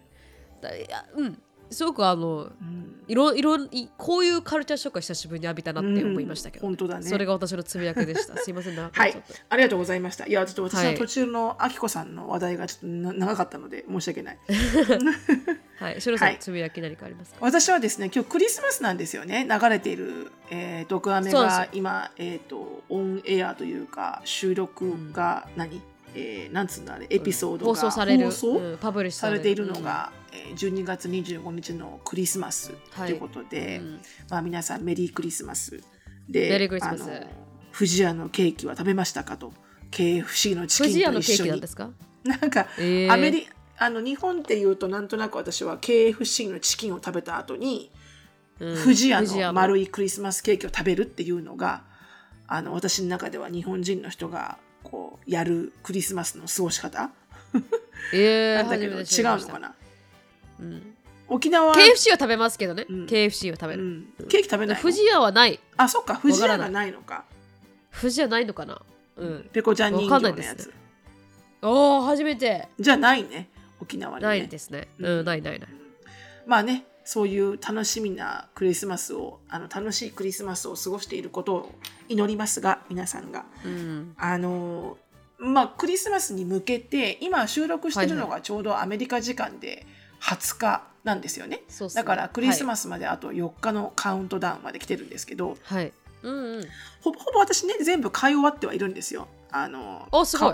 [0.61, 1.43] だいやうん。
[1.71, 3.05] すごくあのうん。
[3.09, 6.77] いろいろいこういうカルチャーショックは久しぶりに浴びたなって思いましたけど、うん。
[6.77, 7.07] 本当だね。
[7.07, 8.37] それが私のつぶやきでした。
[8.43, 9.23] すいませんはい。
[9.49, 10.27] ありがとうございました。
[10.27, 10.93] いや、ちょっと私はい。
[10.93, 14.39] の途中のあきこさんの話題がちょっとな長かったので申し訳ない。
[15.79, 16.39] はい、しろさん、はい。
[16.41, 17.39] つぶやき何かありますか？
[17.41, 19.47] 私はですね、今日クリスマスなんですよね。
[19.49, 25.81] 流れている、えー、毒アメが今、えっ、と、オンエアというか、収録が何、
[26.15, 33.13] えーなんつうんだあれ、エピソードが放送されるうんパブリッシュされているのが、えー12月25日のクリスマスとい。
[33.13, 33.87] うことで、うん。
[33.87, 35.81] うんまあ、皆さんメリークリスマス。
[36.29, 37.03] でメリークリスマス。
[37.03, 37.27] あの
[37.73, 39.53] 富士屋のケーキは食べましたかと。
[39.91, 41.51] KFC のチキンと一緒に。
[41.51, 41.91] なんですか？
[42.79, 43.13] えー。
[43.13, 43.47] アメリ
[43.79, 47.91] あの日本っていうとなんとなく私は KFC のチキンを食べた後に、
[48.61, 48.83] うん。
[48.83, 49.53] 富士屋富士屋の。
[49.55, 51.85] 丸いクリスマスケーキを食べるっていうのが
[52.47, 57.11] あの私の中では日本人の人がこうやるクリスマスの過ごし方？
[58.13, 59.05] えー、 なんだけど違う
[59.41, 59.75] のかな？
[60.61, 60.95] うん。
[61.29, 63.07] 沖縄は、KFC は食べますけどね、うん。
[63.07, 64.83] KFC は食べる、うん、ケーキ食べないの？
[64.83, 65.61] 富士屋はない。
[65.77, 66.19] あそっか。
[66.21, 67.25] 富士屋がなないのか。
[68.01, 68.81] 富士屋ないのかな？
[69.17, 69.51] うん。
[69.53, 70.49] ペコちゃん人わかんないです。
[70.49, 70.75] 形のやつ、
[71.63, 72.69] おお初めて。
[72.79, 73.51] じゃないね。
[73.81, 74.27] 沖縄にね。
[74.29, 74.89] ないですね。
[74.99, 75.69] うんないないない。
[76.47, 81.75] まあねそういう楽しみなクリスマスをあの楽しいクリスマスを過ごしていることを
[82.11, 83.47] 祈りますが皆さんが。
[83.65, 84.15] うん。
[84.19, 84.99] あの
[85.39, 89.87] まあクリスマスに向けて今収録してるのはがちょうどアメリカ時間で
[90.21, 92.03] 20日なんですよね、そうっすね。
[92.03, 95.93] だからクリスマスまであと4日のカウントダウンまで来てるんですけど、はい、はい、
[96.25, 96.65] うんうん。
[97.01, 99.29] ほぼほぼ私ね全部買い終わってはいるんですよ。
[99.51, 100.07] あの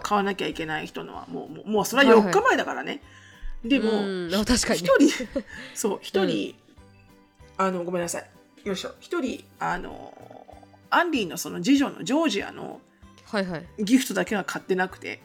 [0.05, 1.27] 買わなきゃいけない人のは。
[1.27, 3.01] もうもうもうそれは4日前だからね、
[3.65, 4.35] でも、うん。
[4.35, 4.81] あ確かに。
[4.81, 5.29] 一人
[5.75, 6.55] そう一人、
[7.57, 8.29] あのごめんなさい。
[8.65, 8.95] よいしょ。
[9.01, 10.15] 一人あの
[10.91, 12.81] アンディのその次女のジョージアの
[13.27, 15.21] はいはい、ギフトだけは買ってなくて。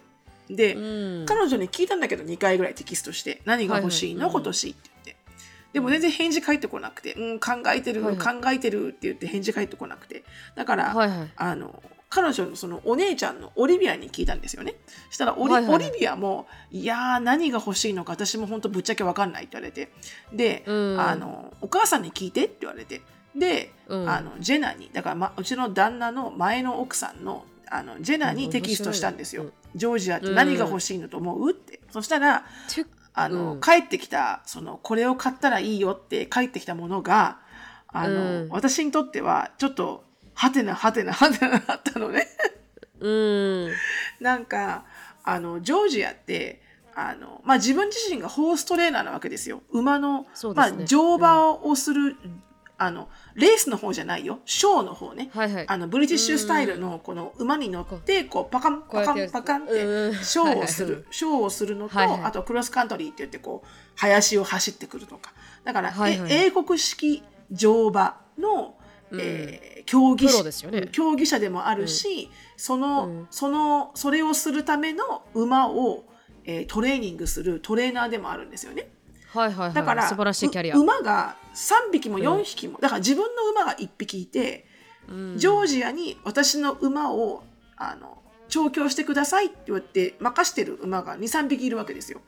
[0.50, 4.34] で、うん、彼女に聞いたんだけど2回ぐらいテキストして何が欲しいの、はいはい。
[4.34, 5.18] 今年って言って。
[5.74, 10.24] でも全然返事返ってこなくて、うん、考えてる、はいは考えてるって言って返事返ってこなくて。
[10.56, 11.32] だから、はいはい。
[11.36, 14.76] あの彼女のそのお姉ちゃんのオリビアに聞いたんですよね。
[15.12, 19.92] したらオリ,、はいはいオリビアも「いやー何が欲しいのか私も本当ぶっちゃけ分かんない」って言われて。
[20.34, 21.00] で、うん。
[21.00, 23.02] あの「お母さんに聞いて」って言われて。
[23.36, 24.10] で、うん。
[24.10, 29.44] あのジェナにだから、ま、うちの旦那の前の奥さんのあのジェナにテキストしたんですよ。
[29.44, 29.54] うん。
[29.76, 31.80] ジョージアって何が欲しいのと思うって。
[31.92, 32.44] そしたら
[32.74, 33.62] てあの、うん。
[33.62, 37.38] 帰ってきたそのこれを買ったらいいよって帰ってきたものが
[37.88, 38.50] あの、うん。
[38.50, 40.09] 私にとってはちょっと
[40.40, 42.26] はてなはてなはてなあったのね。
[43.02, 43.72] うん。
[44.22, 44.86] なんか
[45.22, 46.62] あのジョージアって
[46.96, 49.64] あの、まあ、自分自身がホーストレーナーなわけですよ。
[49.72, 52.16] 馬の、まあそうですね、乗馬をする、
[52.78, 54.40] あのレースの方じゃないよ。
[54.46, 55.30] ショーの方ね。
[55.34, 55.66] はいはい。
[55.68, 60.16] あのブリティッシュスタイルのこの馬に乗ってこうパカンパカンパカンってうん。
[60.16, 61.06] ショーをする。
[61.12, 62.22] ショーをするのとはいはい。
[62.24, 65.34] あとクロスカントリーって言ってこう林を走ってくるとか。
[65.66, 66.32] だからはいはい。
[66.32, 68.76] え英国式乗馬の
[69.12, 70.88] えー競技プロですよね。
[70.92, 73.28] 競技者でもあるしそのうん。
[73.32, 76.04] そのそれをするための馬を
[76.46, 78.90] えートレーニングするトレーナーでもあるんですよね。
[79.34, 79.74] はいはいはい。
[79.74, 80.78] だから素晴らしいキャリア。
[80.78, 84.68] う馬が3匹も4匹も、だから自分の馬が1匹いて、
[85.08, 85.38] うん。
[85.38, 87.44] ジョージアに私の馬を
[87.76, 92.22] あの調教してくださいって言って任してる馬が23匹いるわけですよ。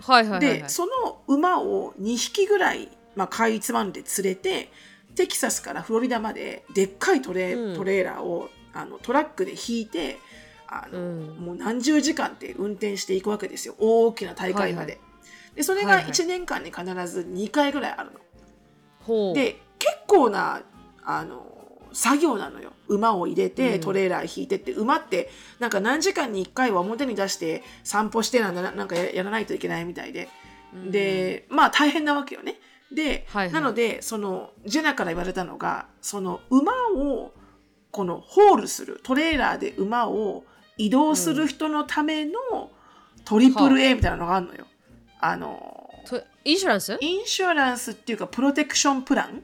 [0.00, 0.60] はいはいはいはい。
[0.62, 4.70] でその馬を2匹ぐらい、まあ、かいつまんで連れて
[5.18, 7.76] テキサスからフロリダまででっかいトレ,、うん。
[7.76, 10.18] トレーラーをあのトラックで引いて
[10.68, 11.26] あの、うん。
[11.40, 13.74] もう何十時間って運転していくわけですよ。
[13.78, 14.92] 大きな大会まで。
[14.92, 15.00] はい
[15.56, 16.12] でそれがはいはい。
[16.12, 18.20] 1年間に必ず2回ぐらいあるの。
[19.00, 19.34] ほう。
[19.34, 20.62] で結構な
[21.04, 21.56] あの
[21.92, 22.72] 作業なのよ。
[22.86, 23.50] 馬を入れうん。
[23.50, 30.28] てトレーラー引いてって、馬ってなんか何時間に1回は表に出して散歩してなんだなんかややらないといけないみたいで、
[30.88, 32.60] でまあ大変なわけよね。
[32.92, 33.52] で、はいはい。
[33.52, 37.32] なのでそのジェナから言われたのがその馬を
[37.90, 40.44] このホールするトレーラーで馬を
[40.76, 42.32] 移動する人のための
[43.24, 44.66] トリプル A みたいなのがあるのよ。
[45.20, 46.96] あのとインシュランス？
[47.00, 49.42] インシュランスっていうかプロテクションプラン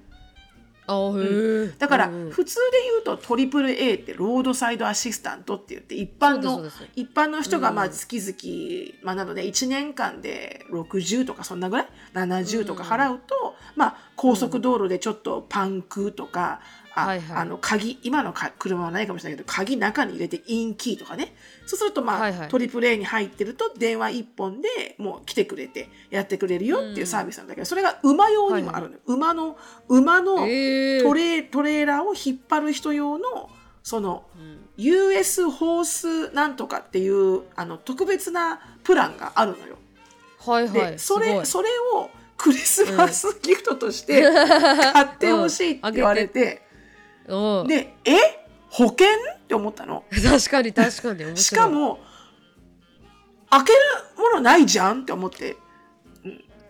[0.86, 2.30] あへえだからうんうん。
[2.30, 16.60] 普通で言うとトリプル A ってロードサイドアシスタントって言って一般の一般の人がまあうん月々、まあなので1年間で60とかそんなぐらい？70とか払うと、まあ高速道路でちょっとパンクとか、
[16.94, 17.36] あはいはい。
[17.38, 21.34] あの鍵今のか車はないかもしれないけど鍵中に入れてインキーとかね。
[21.66, 22.48] そうするとまあ、はいはい。
[22.48, 29.56] トリプル A に入ってると電話1本でもう来てくれてやってくれるよっていうサービスなんだけど、それが馬用にもあるのよ、馬の
[29.88, 33.50] 馬の、えトレトレーラーを引っ張る人用の
[33.82, 34.64] そのうん。
[34.76, 39.76] US ホースなんとかっていうあの特別なプランがあるのよ。
[40.38, 40.92] はいはい。
[40.92, 46.63] でそれそれをクリスマスギフトとして買ってほしいって言われて、 うん
[47.26, 48.16] でえ？
[48.70, 49.06] 保険？
[49.06, 50.04] って思ったの。
[50.10, 51.36] 確かに確かに。
[51.36, 52.00] しかも
[53.50, 53.78] 開ける
[54.18, 55.02] ものないじゃん？
[55.02, 55.56] って思って。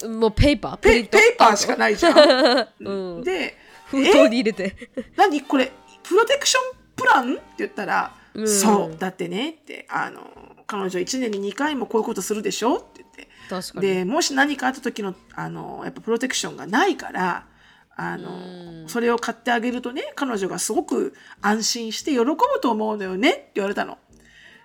[0.06, 0.76] もうペーパー？
[0.78, 2.68] ペペーパーしかないじゃん。
[2.80, 3.22] うん。
[3.22, 4.90] で封筒に入れて。
[5.16, 5.40] 何？
[5.42, 6.62] これプロテクション
[6.94, 7.34] プラン？
[7.34, 8.48] って言ったら、うん。
[8.48, 10.20] そうだってねってあの
[10.66, 12.76] 彼女1年に2回もこういうことするでしょ？
[12.76, 13.28] って言って。
[13.48, 13.86] 確かに。
[13.86, 17.46] でもし何かあった時のあのやっぱプロテクションがないから
[17.96, 18.88] あの、うん。
[18.88, 23.98] それを買ってあげるとね彼女がすごく安心して喜ぶと思うのよねって言われたの。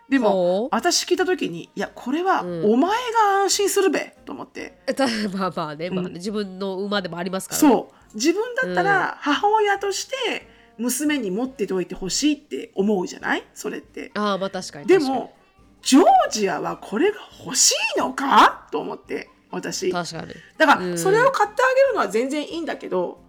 [0.09, 2.73] でも私聞いた時にいやこれはうん。
[2.73, 5.05] お前が安心するべと思って、た
[5.37, 6.13] まあまあね,、まあねうん。
[6.13, 8.15] 自分の馬でもありますから、ね、そう。
[8.15, 10.47] 自分だったら母親として
[10.79, 13.43] 娘に持ってておいてほしいって思うじゃない？
[13.53, 14.11] それって。
[14.15, 14.87] ああまあ確かに。
[14.87, 15.35] でも
[15.83, 18.67] ジョージアはこれが欲しいのか？
[18.71, 19.91] と思って私。
[19.91, 20.97] だ確かに、からうん。
[20.97, 23.19] それを買ってあげるのは全然いいんだけど、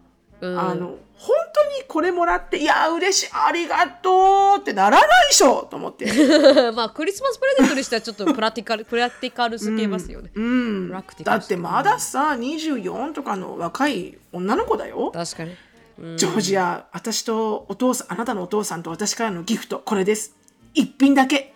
[0.40, 6.06] うん、あの本当にこれもらっていや嬉しいありがとうってならないでしょと思って。
[6.74, 10.88] まあクリスマスプレゼントにしてはちょっとプラティカル プラティカルすぎますよね、うん。
[10.88, 11.40] プラクティカル。
[11.40, 15.10] だってまださ24とかの若い女の子だよ。
[15.12, 15.56] 確かに、
[15.98, 16.16] うん。
[16.16, 20.34] ジョージア、私とお父さん、あなたのお父さんと私からのギフト、これです。
[20.72, 21.54] 一品だけ。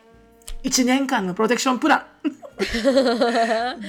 [0.65, 2.05] 一年間のプロテクションプラン。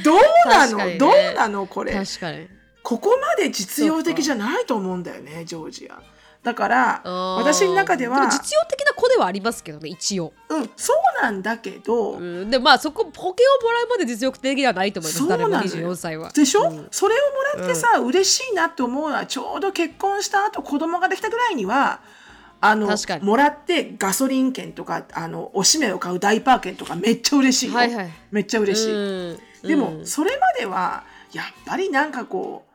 [0.04, 0.98] どうなの、ね。
[0.98, 1.66] どうなの？
[1.66, 1.94] これ。
[1.94, 2.48] 確かに。
[2.84, 6.00] ここまで実用的じゃないと思うんだよね、ジョージア。
[6.44, 7.02] だから、
[7.38, 13.32] 私の中ではも、実用的な子ではありますけどね一応、うん、そうなんだけど、うん、でまあそこ保険を
[13.64, 15.18] もらうまで実用的ではないと思います。
[15.18, 16.32] そうな誰ものよ24歳は。
[16.34, 16.88] でしょ、うん。
[16.92, 17.18] それを
[17.58, 22.02] もらってさ、嬉しいなって思うのはちょうど結婚した後子供ができたぐらいには
[22.70, 22.90] あの
[23.22, 28.10] もらってガソリン券とかあのおしめを買うダイパー券とかめっちゃ嬉しいよ、はいはい。
[28.32, 29.40] めっちゃ嬉しい、うん。
[29.64, 30.06] でも、うん。
[30.06, 32.66] それまではやっぱりなんかこ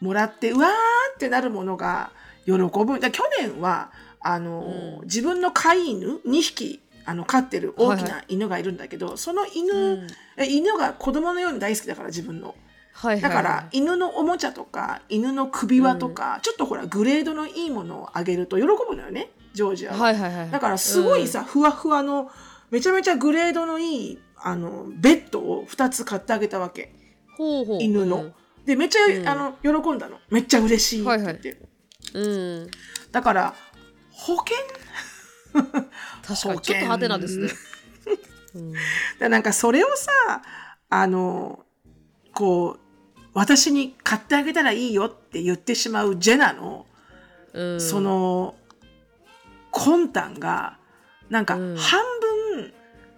[0.00, 0.70] うもらってうわー
[1.14, 2.12] ってなるものが
[2.44, 3.00] 喜ぶ。
[3.00, 5.04] だ去年はあの、うん。
[5.04, 10.06] 自分の飼い犬2匹あの飼ってる大きな犬がいるんだけど、その犬、うん。
[10.36, 12.54] え犬が子供のように大好きだから自分の。
[12.92, 13.22] はいはい。
[13.22, 20.50] だから犬のおもちゃとか犬の首輪とか、ちょっとほらグレードのいいものをあげると喜ぶのよねジョージアは、はいはいはい。
[20.50, 22.30] だからすごいさ、ふわふわの
[22.70, 26.94] めちゃめちゃグレードのいいあのベッドを2つ買ってあげたわけ。
[27.36, 27.82] ほうほう。
[27.82, 28.32] 犬の、
[28.64, 29.28] でめっちゃ、うん。
[29.28, 30.18] あの喜んだの。
[30.30, 31.22] めっちゃ嬉しいって。
[31.22, 31.62] 言って、
[32.14, 32.70] うんうん。
[33.10, 33.54] だから
[34.10, 34.56] 保険？
[35.52, 37.48] 確かにちょっと派手なんですね。
[38.54, 38.72] うん。
[39.18, 40.42] だなんかそれをさ
[40.88, 41.61] あの
[42.32, 42.80] こう
[43.34, 46.86] 私に買ってあげたらいいよって言ってしまうジェナの、
[47.52, 47.80] うん。
[47.80, 48.54] その
[49.70, 50.76] 魂胆が
[51.30, 51.76] なんかうん。
[51.76, 52.02] 半
[52.54, 52.74] 分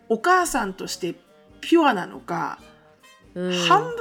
[0.09, 1.15] お母さんとして
[1.61, 2.59] ピュアなのか、
[3.35, 3.53] うん。
[3.53, 3.93] 半分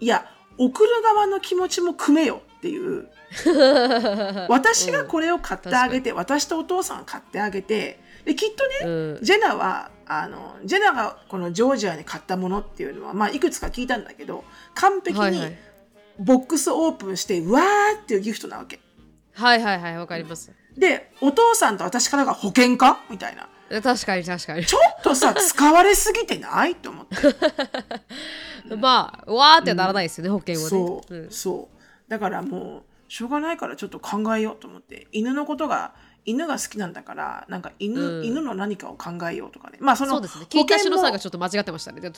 [0.00, 0.26] いや
[0.58, 3.08] 送る側の気持ちも組めよっていう。
[4.48, 9.24] 私がこれを買ってあげて、私とお父さんが買ってあげてできっとねうん。
[9.24, 15.58] ジェナはあのジェナがこのジョージアに買ったものっていうのは、まあ、いくつか聞いたんだけど完璧にはいはい。
[16.18, 18.80] ボックスオープンして、わーっていうギフトなわけ。
[19.34, 20.50] はいはいはいわかります。
[20.76, 23.00] でお父さんと私からが保険か？
[23.10, 23.48] みたいな。
[23.82, 24.64] 確かに確かに。
[24.64, 26.74] ちょっとさ使われすぎてない？
[26.74, 27.16] と思って。
[28.76, 30.68] まあわーってならないですよね、保険はね。
[30.68, 31.30] そう、ん。
[31.30, 32.10] そう。
[32.10, 35.94] だからもうしょうがないからちょっと考えようと思って犬のことが
[36.26, 38.24] 犬が好きなんだからなんか犬,、うん。
[38.26, 39.78] 犬の何かを考えようとかね。
[39.80, 40.46] まあそのそうですね。
[40.50, 42.02] 聞いたしのさんがもちょっと間違ってましたね。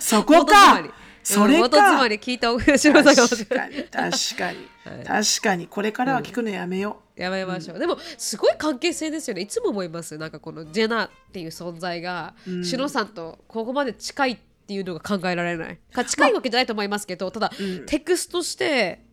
[0.00, 0.80] そこか。
[0.80, 0.90] に
[1.22, 5.04] それうん元妻かに聞いた確かに確かに、 はい。
[5.04, 5.66] 確かに。
[5.66, 9.42] これからは聞くのやめよやめましょう、でもすごい関係性ですよね。
[9.42, 10.16] いつも思います。
[10.18, 12.64] なんかこのジェナっていう存在が、うん。
[12.64, 15.78] シノさんとここまで近いっていうのが考えられない。
[15.92, 17.86] か近いわけじゃないと思いますけどただ、うん。
[17.86, 19.04] テクストして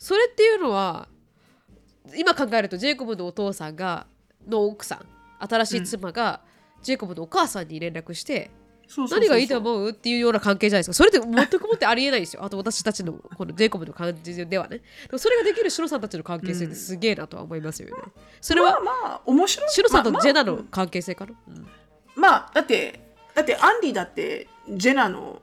[0.00, 1.08] それっていうのは
[2.16, 4.06] 今考えるとジェイコブのお父さんが
[4.48, 5.06] の奥さん
[5.46, 6.40] 新しい妻が、
[6.82, 8.50] ジェイコブのお母さんに連絡して
[8.86, 9.28] そうそうそうそう。
[9.28, 10.94] 何がいいと思うっていうような関係じゃないですか。
[10.94, 14.80] それって全くもってありえないですよあと私たちのこのジェイコブの感じではね。
[15.16, 17.94] それができるシロさんたちの関係性ってすげえなとは思いますよね、
[18.40, 19.70] それはまあまあ面白い。
[19.70, 21.66] シロさんとまあジェナの関係性かな、うん。
[22.16, 23.00] まあだって
[23.34, 25.40] だってアンディだってジェナの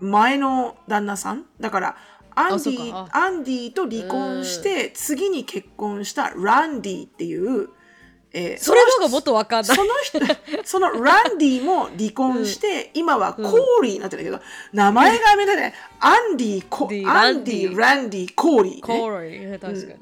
[0.00, 1.44] 前の旦那さん？
[1.60, 1.96] だから
[2.34, 7.68] アンディかアンディと離婚して次に結婚したランディっていう、
[8.32, 9.76] えーそれの方がもっとわかんない。
[9.76, 10.18] その人
[10.64, 14.42] そのランディも離婚して、今はコーリーになってるんだけど、
[14.72, 18.34] 名前がめだねアンディコアンディランディ。
[18.34, 19.58] コーリー、ね、コーリー。
[19.58, 19.92] 確か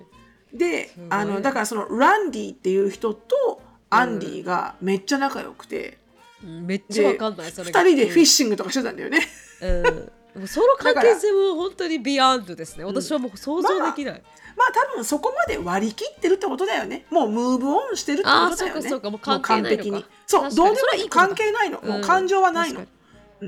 [0.53, 1.07] に、でごい。
[1.11, 5.99] あのだからそのランディっていう人とアンディがめっちゃ仲良くて、
[6.45, 6.67] うん。
[6.67, 7.83] めっちゃわかんないそれが。
[7.83, 9.29] 二人でフィッシングとかしてたんだよね。
[9.63, 10.13] うん
[10.47, 12.85] その関係性も本当に beyond ですね。
[12.85, 14.23] 私はもう想像できない、
[14.57, 17.07] まあ多分そこまで割り切ってるってことだよね。
[17.11, 18.57] もう move on してるってことだよね。
[18.57, 20.05] そうかそうかもう完璧に。
[20.27, 21.09] そう、どうでもいい。
[21.09, 21.81] 関係ないの。
[21.81, 22.81] もううん感情はないの。
[22.81, 23.01] 確かに。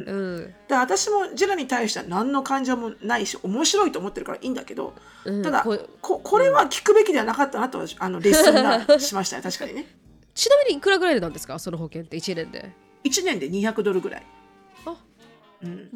[0.05, 0.47] うん。
[0.47, 5.43] だから私もジェラに対しては何の感情もないし面白いと思ってるからいいんだけど、うん。
[5.43, 9.43] ただこここれは聞くべきではなかったなとはあの レッスンがしましたね。
[9.43, 9.87] 確かにね。
[10.35, 11.59] ちなみにいくらぐらいなんですか？
[11.59, 12.17] その保険って。
[12.17, 12.73] 1年で。
[13.05, 14.27] 1年で200ドルぐらい、
[14.87, 14.95] あ。
[15.63, 15.91] うん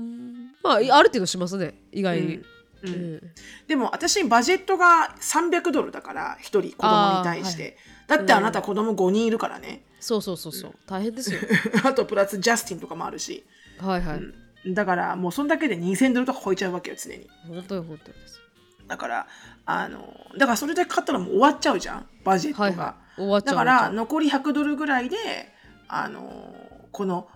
[0.66, 1.74] まあある程度しますね。
[1.92, 2.42] 意外に、
[2.82, 2.88] うん。
[2.88, 3.22] うん。
[3.66, 7.76] でも私バジェットが300ドルだから1人子供に対して、
[8.06, 10.74] だってあなた子供5人いるからね、そうそうそうそう。
[10.86, 11.40] 大変ですよ。
[11.84, 13.44] あとプラスジャスティンとかもあるし。
[13.78, 17.28] はいはい、だからもうそんだけで2000ドルとか超えちゃうわけよ常に。
[17.46, 18.40] 本当に本当にです。
[18.86, 19.26] だから
[19.64, 23.20] あのだからそれで買ったらもう終わっちゃうじゃんバジェットが、はいはい。
[23.20, 25.16] 終わっちゃうだから残り100ドルぐらいで
[25.88, 26.54] あの
[26.92, 27.28] この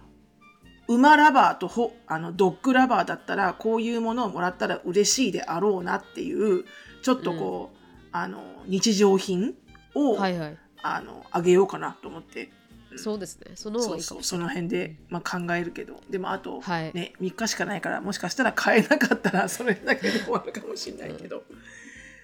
[0.95, 6.65] 馬ラバーとほあのドッグラバーだったらこういうものをもらったら嬉しいであろうなっていう
[7.03, 7.79] ちょっとこう、
[8.13, 9.55] あの日常品
[9.95, 10.57] を、はいはい。
[10.83, 12.51] あのあげようかなと思って。
[12.97, 13.53] そうですね。
[13.55, 14.23] その方そうそう。
[14.23, 16.01] その辺で、まあ、考えるけど。
[16.11, 16.93] でもあと、はい。
[16.93, 21.45] ね、3日しかないからもしかしたら買えなかったら それだけで終わるかもしれないけど、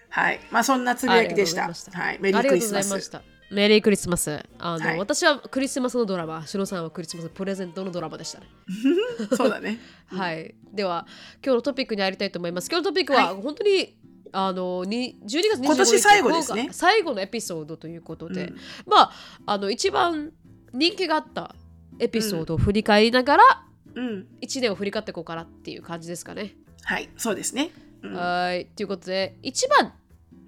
[0.09, 0.40] はい。
[0.50, 1.70] まあそんなつぶやきでした。
[1.92, 3.11] はい、メリークリスマス。
[3.11, 4.45] たメリークリスマス。
[4.59, 4.99] あの、はい。
[4.99, 6.47] 私はクリスマスのドラマ。
[6.47, 8.47] シロさんはクリスマスプレゼントのドラマでしたね、
[9.37, 9.79] そうだね。
[10.07, 10.55] はい。
[10.73, 11.07] では
[11.45, 12.69] 今日のトピックに入りたいと思います。
[12.69, 13.43] 今日のトピックははい。
[13.43, 13.97] 本当に、
[14.33, 16.69] あのに12月25日今年最後ですね。
[16.73, 18.57] 最後のエピソードということで、うん。
[18.87, 19.13] まあ
[19.47, 20.33] あの一番
[20.73, 21.55] 人気があった
[21.99, 24.27] エピソードを振り返りながら、うん。
[24.43, 26.57] 1年を振り返っていこうかなっていう感じですかね。
[26.83, 27.09] はい。
[27.17, 27.71] そうですね、
[28.03, 28.13] うん。
[28.15, 28.67] はい。
[28.67, 29.93] ということで一番、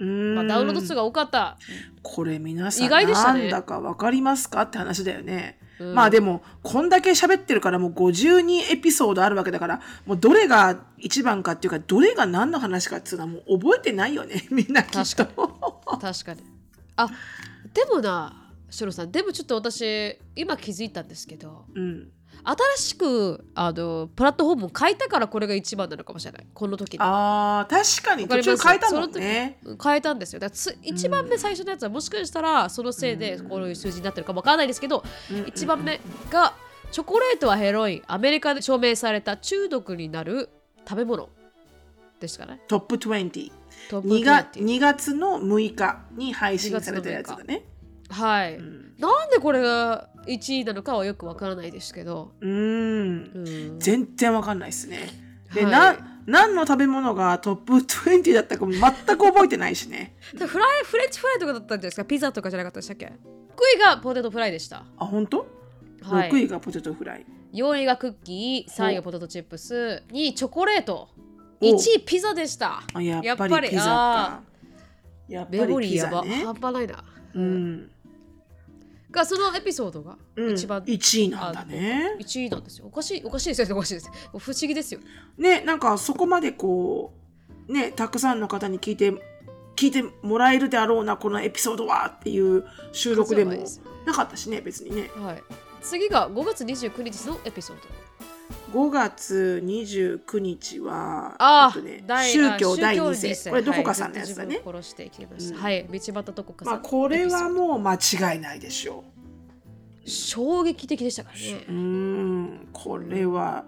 [0.04, 1.58] まあ、ダウンロード数が多かった、
[2.02, 3.40] これ皆さん意外でしたね。
[3.42, 5.94] なんだか分かりますかって話だよね、うん。
[5.94, 14.46] まあでもこんだけ喋ってるからもう52エピソードあるわけだからもうどれが一番かっていうかどれが何の話かっていうのはもう覚えてないよね。
[14.50, 15.26] みんなきっと。
[16.00, 16.42] 確かに。
[16.96, 17.08] あ
[17.74, 19.10] でもなシロさん。
[19.10, 22.08] でもちょっと私今気づいたんですけどうん
[22.44, 26.46] 新しくあのプラットフォームを変えたからこれが一番なのかもしれない。
[26.54, 26.98] この時に。
[27.02, 28.28] あー確かに。
[28.28, 29.58] 途中変えたもんね。
[29.82, 30.40] 変えたんですよ。
[30.40, 36.54] だつ一番目最初のやつはもしかしたらそのせいでこういう数字になってるかもわからないですけどうん一番目が
[36.90, 38.02] チョコレートはヘロイン。
[38.06, 40.48] アメリカで証明された中毒になる
[40.88, 41.28] 食べ物。
[42.20, 42.60] ですかね。
[42.66, 43.52] トップ20
[43.90, 47.64] トップ2月20 2月の6日に配信されたやつだね。
[48.10, 48.94] はい、うん。
[48.98, 53.30] なんでこれが1位なのかはよくわからないですけど、うーん。
[53.72, 55.08] うん、全然わかんないですね。
[55.54, 55.72] で、はい。
[55.72, 60.14] な何の食べ物がトップ20だったかも全く覚えてないしね。
[60.36, 62.04] で フライフレンチフライとかだったんじゃないですか？
[62.04, 63.10] ピザとかじゃなかったでしたっけ？6
[63.76, 65.46] 位がポテトフライでした、あ、本当？
[66.02, 67.26] はい、6位がポテトフライ。
[67.54, 70.02] 4位がクッキー3位がポテトチップス。
[70.12, 71.08] 2位チョコレート。
[71.60, 71.64] お。
[71.64, 72.82] 1位ピザでした。
[72.92, 73.70] あ、ややっぱり。
[73.70, 74.42] ピザか。
[75.28, 76.44] やっぱりピリーやば、ザね。
[76.44, 77.04] 半端ないな、
[77.34, 77.90] うん。
[79.10, 82.16] がそのエピソードがうん、一番1位なんだね。
[82.20, 82.86] 1位なんですよ。
[82.86, 83.74] おかしいおかしいですよね。
[83.74, 84.10] おかしいです。
[84.38, 85.00] 不思議ですよ。
[85.36, 87.14] ね、なんかそこまでこ
[87.68, 89.12] う、ね、たくさんの方に聞いて、
[89.76, 93.52] 聞いてもらえるであろうな、このエピソードはっていう収録でも
[94.06, 95.10] なかったしね、別にね。
[95.16, 95.42] はい。
[95.80, 98.07] 次が5月29日のエピソード
[98.72, 103.50] 5月29日は、あえっとね、第宗教第2あ宗教二世。
[103.50, 104.60] これどこかさんのやつだね。
[104.64, 105.62] 殺してきました、うん。
[105.62, 106.74] はい道端どこかさん。
[106.74, 109.04] まあ、これはもう間違いないでしょ
[110.06, 111.64] ソード衝撃的でしたからね。
[111.68, 111.72] う。
[111.72, 113.64] ん、これは、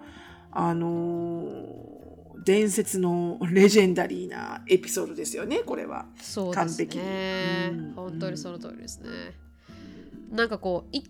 [0.51, 2.01] あのー
[2.43, 6.05] 伝説のレジェンダリーなエピソードですよね、これは。
[6.19, 7.03] そうです完璧に。
[7.03, 7.93] ねうん。
[7.95, 9.09] 本当にその通りですね、
[10.31, 11.03] なんかこうい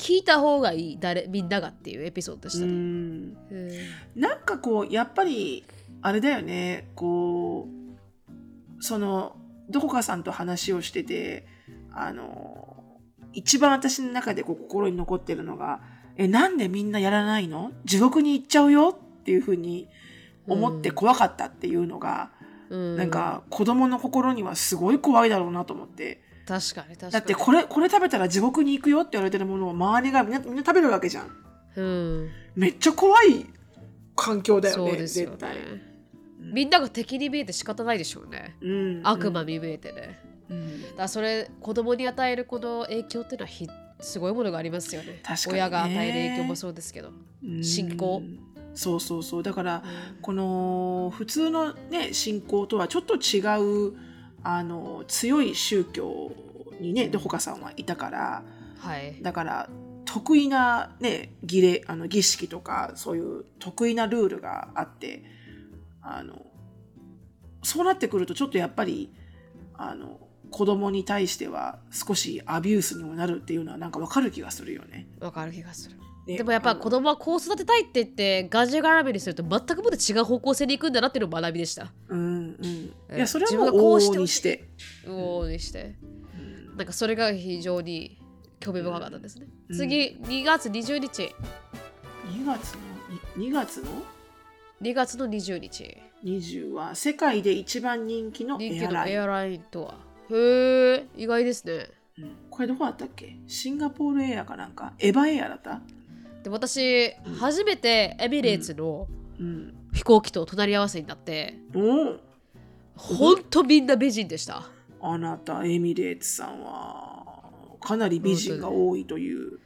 [0.00, 4.20] 聞いた方がいい誰みんながっていうエピソードでしうたね、んうん。
[4.20, 5.62] なんかこうやっぱり
[6.00, 6.88] あれだよね。
[6.94, 9.36] こうその
[9.68, 11.46] どこかさんと話をしてて
[11.92, 12.76] あの
[13.34, 15.82] 一番私の中でこう心に残ってるのが
[16.16, 17.70] 「えなんでみんなやらないの？
[17.84, 19.86] 地獄に行っちゃうよ」っていうふうに
[20.48, 22.30] 思って怖かったっていうのが、
[22.70, 22.96] うん。
[22.96, 27.12] なんか子供の心にはすごい怖いだろうなと思って確かに確かに。
[27.12, 31.30] だってこれこれ食べたら地獄に行くよって言われてるものを周りがみんなみんな食べるわけじゃん。
[31.76, 32.30] うん。
[32.56, 33.46] めっちゃ怖い
[34.16, 35.36] 環境だよねそうですよね。
[35.36, 35.56] 絶対。
[36.40, 40.18] みんなが敵に見えて仕方ないでしょうね、うん悪魔に見えてね。
[40.48, 40.96] うん。
[40.96, 43.68] だそれ子供に与えるこの影響っていうのはひ
[44.00, 45.20] すごいものがありますよね。
[45.22, 45.60] 確かにね。
[45.60, 47.12] 親が与える影響もそうですけど、
[47.44, 47.62] うん。
[47.62, 48.22] 信仰。
[48.74, 49.42] そうそうそう。
[49.44, 50.22] だからうん。
[50.22, 53.38] この普通のね信仰とはちょっと違
[53.90, 54.09] う
[54.42, 56.32] あの強い宗教
[56.80, 58.42] にねどこかさんはいたから
[58.78, 59.22] はい。
[59.22, 59.68] だから
[60.06, 65.22] 得意なね儀礼あの儀式とかそういう得意なルールがあって
[66.02, 66.46] あの
[67.62, 69.12] そうなってくるとちょっとやっぱり
[69.74, 70.18] あの
[70.50, 75.06] 子供に対しては少しアビュースにもなるっていうのはなんかわかる気がするよね。
[75.20, 75.96] わかる気がする。
[75.96, 75.99] ね
[76.36, 81.92] でもやっぱ子供はこう育てたいって言ってガジュ絡みにすると全くまた違う方向性に行くんだなっていうのを学びでした。
[82.08, 84.68] うんうん、いえやそれは自もう往分がこうして々にして。
[85.06, 85.96] 往々にして。
[86.34, 86.76] うん。
[86.76, 88.18] なんかそれが非常に
[88.60, 89.76] 興味深かったですね、うん。
[89.76, 91.34] 次2月20日。
[92.28, 92.80] 2月の
[93.36, 93.86] ？2月の
[94.82, 95.96] ？2月の20日。
[96.24, 99.14] 20は世界で一番人気のエアライン。
[99.14, 99.94] のエアラインとは。
[100.30, 101.88] へえ意外ですね。
[102.18, 102.36] うん。
[102.50, 103.36] これどこだったっけ？
[103.46, 104.92] シンガポールエアかなんか？
[104.98, 105.80] エバエアだった？
[106.42, 109.06] で私、うん初めてエミレーツの
[109.38, 109.74] うん。
[109.92, 111.80] 飛行機と隣り合わせになって、お
[112.12, 112.16] お
[112.94, 114.68] ほんとみんな美人でした
[115.00, 117.24] あなたエミレーツさんは
[117.80, 119.58] かなり美人が多いという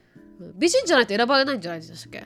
[0.55, 2.25] 美人じゃないと選ばれないんじゃないでしたっけ？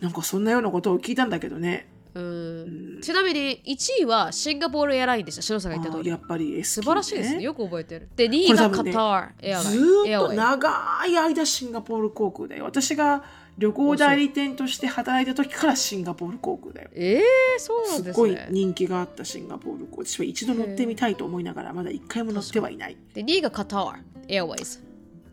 [0.00, 1.86] なんかそんなようなことを聞いたんだけどね。
[2.14, 5.42] うんうんちなみに1位はシンガポールエアラインでした。
[5.42, 6.10] 白さんが言った通り。
[6.10, 7.42] あやっぱり S 素晴らしいですね。
[7.42, 8.08] よく覚えてる。
[8.16, 9.78] で、2こ位がカタールエアライン。
[9.78, 12.64] ずーっと長い間シンガポール航空だよ。
[12.64, 13.24] 私が
[13.56, 16.90] 旅行代理店として働いた時からシンガポール航空だよ。
[16.92, 18.48] えー、そうなんすごいですね。
[18.50, 20.06] 人気があったシンガポール航空。
[20.06, 22.96] 私は一度乗ってみたいと思いながらまだ一回も乗ってはいない。
[23.14, 24.82] で、2位がカタールエアウェイズ。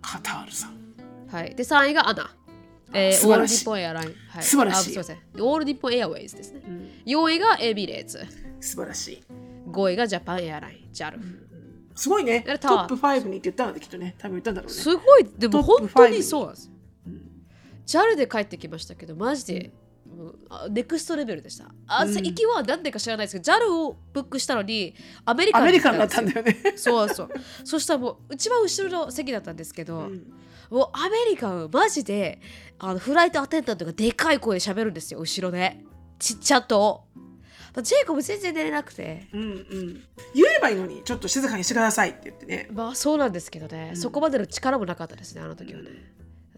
[0.01, 0.77] カタールさん。
[1.31, 1.55] はい。
[1.55, 2.35] で、3位がアナ。
[2.93, 4.15] えー、素晴らしいオール日本エアライン。
[4.29, 5.17] はい、素晴らしいあすいません。
[5.39, 6.61] オール日本エアウェイズですね。
[6.67, 8.19] うん4位がエミレーツ。
[8.59, 9.23] 素晴らしい。
[9.71, 10.93] 5位がジャパンエアライン。
[10.93, 11.19] JAL。
[11.95, 12.41] すごいね。
[12.41, 14.15] トップ5にって言ったのできっとね。
[14.17, 14.73] 多分言ったんだろうね。
[14.73, 15.25] すごい。
[15.37, 16.70] でも本当に5そうなんです。
[17.81, 19.71] うん、JAL で帰ってきましたけど、マジで、
[20.15, 21.71] もうあネクストレベルでした。
[21.87, 26.73] あ、うん行きは何でか知らないですけど、JAL をブックしたのに、アメリカンにアメリカンだったんだよね。
[26.75, 27.29] そうそう。
[27.63, 30.33] そしたらもう、一番後ろの席だったんですけど、うん
[30.71, 32.39] もうアメリカン、マジで、
[32.79, 35.83] あのフライトアテンダントがでかい声で喋るんですよ、後ろで。
[36.17, 37.03] ちっちゃと。
[37.83, 39.27] ジェイコブ全然寝れなくて。
[39.33, 39.57] うんうん、
[40.33, 42.69] 言えばいいのにちょっと静かにしてくださいって言ってね。
[42.71, 45.89] まあそうなんですけどね、うんそこまでの力もなかったですね、あの時はね。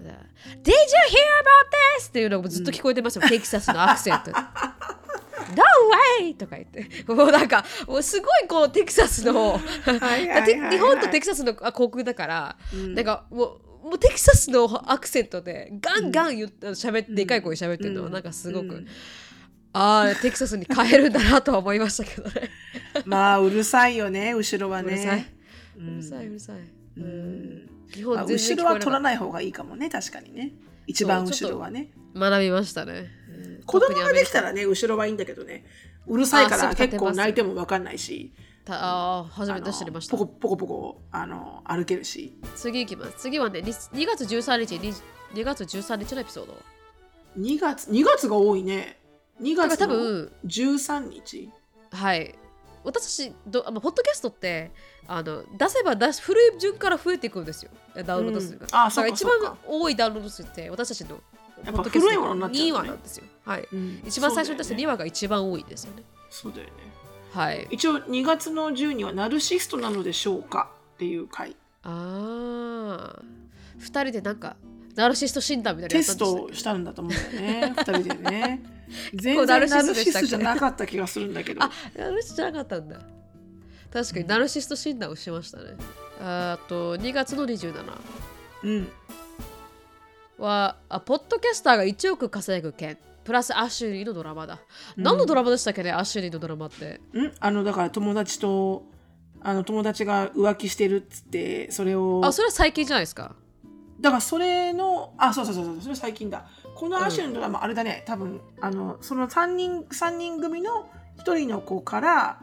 [0.03, 2.09] Did you hear about this?
[2.09, 4.31] っていうのがずっと聞こえてましたよ、 テキサスのアクセント。
[4.31, 5.63] No
[6.21, 6.35] way!
[6.35, 12.95] とか言って、もうなんか、もうすごいこうテキサスの、日本とテキサスのあ航空だから、うん。
[12.95, 18.03] なんかもう、もうテキサスのアクセントでガンガン言って喋って、でかい声で喋ってるの。
[18.05, 18.87] は、なんかすごく、うん。
[19.73, 22.49] ああテキサスに帰るんだなとは思いましたけどね。
[23.05, 25.17] まあうるさいよね後ろはうるさい。
[25.17, 25.33] ね
[25.75, 26.57] うるさいうるさい、
[26.97, 29.89] うん、日まあ本後ろは取らいない方がいいかもね。
[29.89, 30.53] 確かにね。
[30.87, 31.91] 一番後ろはね。
[32.15, 33.09] 学びましたね、
[33.65, 35.65] 子供ができたららね後ろはいいんだけどね。
[36.05, 38.33] うるさいから結構泣いても分かんないし。
[38.67, 40.15] あー初めて知りました。
[40.15, 42.37] ポコポコポコあの歩けるし。
[42.55, 43.13] 次いきます。
[43.17, 46.55] 次はね 2, 2月13日 2, 2月13日のエピソード。
[47.39, 48.99] 2月2月が多いね。
[49.41, 51.49] 2だから多月の分13日。
[51.91, 52.35] はい
[52.83, 54.71] 私たちどあのポッドキャストって
[55.07, 57.71] あの出せば出す古い順から増えていくんですよ。
[58.05, 58.75] ダウンロード数が、うん。
[58.75, 61.19] あだから一番多いダウンロード数って私たちのやっ
[61.65, 62.77] ぱポッドキャスト古いものになっちゃう2ね。
[62.77, 63.23] 話なんですよ。
[63.45, 63.67] はい。
[63.71, 64.03] うん。
[64.05, 64.91] 一番最初に出した2そうだよね。
[64.91, 66.03] 話が一番多いですよね。
[66.29, 66.71] そうだよね。
[67.31, 67.67] はい。
[67.71, 70.69] 一応2月の12はナルシストなのでしょうか？
[70.95, 71.55] っていう回。
[71.83, 73.21] ああ
[73.79, 74.55] 2人でなんか
[74.95, 77.73] ナルシスト診断みたいなテストしたんだと思うんだよね。
[77.75, 78.63] 2人でね
[79.13, 81.63] 全構ナル然ナルシストじゃなかった気がするんだけど。
[81.63, 82.99] あナルシストじゃなかったんだ。
[83.91, 85.75] 確かにナルシスト診断をしましたね。
[86.21, 87.73] あと2月の27
[88.63, 88.87] うん。
[90.39, 92.97] はあポッドキャスターが1億稼ぐ件。
[93.23, 94.59] プラスアシュリーのドラマだ、
[94.97, 95.93] 何のドラマでしたっけね？
[95.93, 96.99] アシュリーのドラマって。
[97.17, 97.31] ん？
[97.39, 98.85] あのだから友達と
[99.41, 103.35] あの友達が浮気してるっつってそれをあそれは最近じゃないですか？
[104.01, 106.45] だからそれのあそうそうそうそうそれ最近だ
[106.83, 108.03] このアシュのドラマ、あれだね。
[108.05, 110.89] 多分あのその3人三人組の
[111.23, 112.41] 1人の子から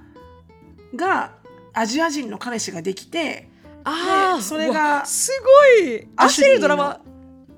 [0.97, 1.33] が
[1.75, 3.51] アジア人の彼氏ができて
[3.85, 5.31] あでそれがす
[5.79, 6.09] ごい。
[6.17, 7.03] アシュリードラマ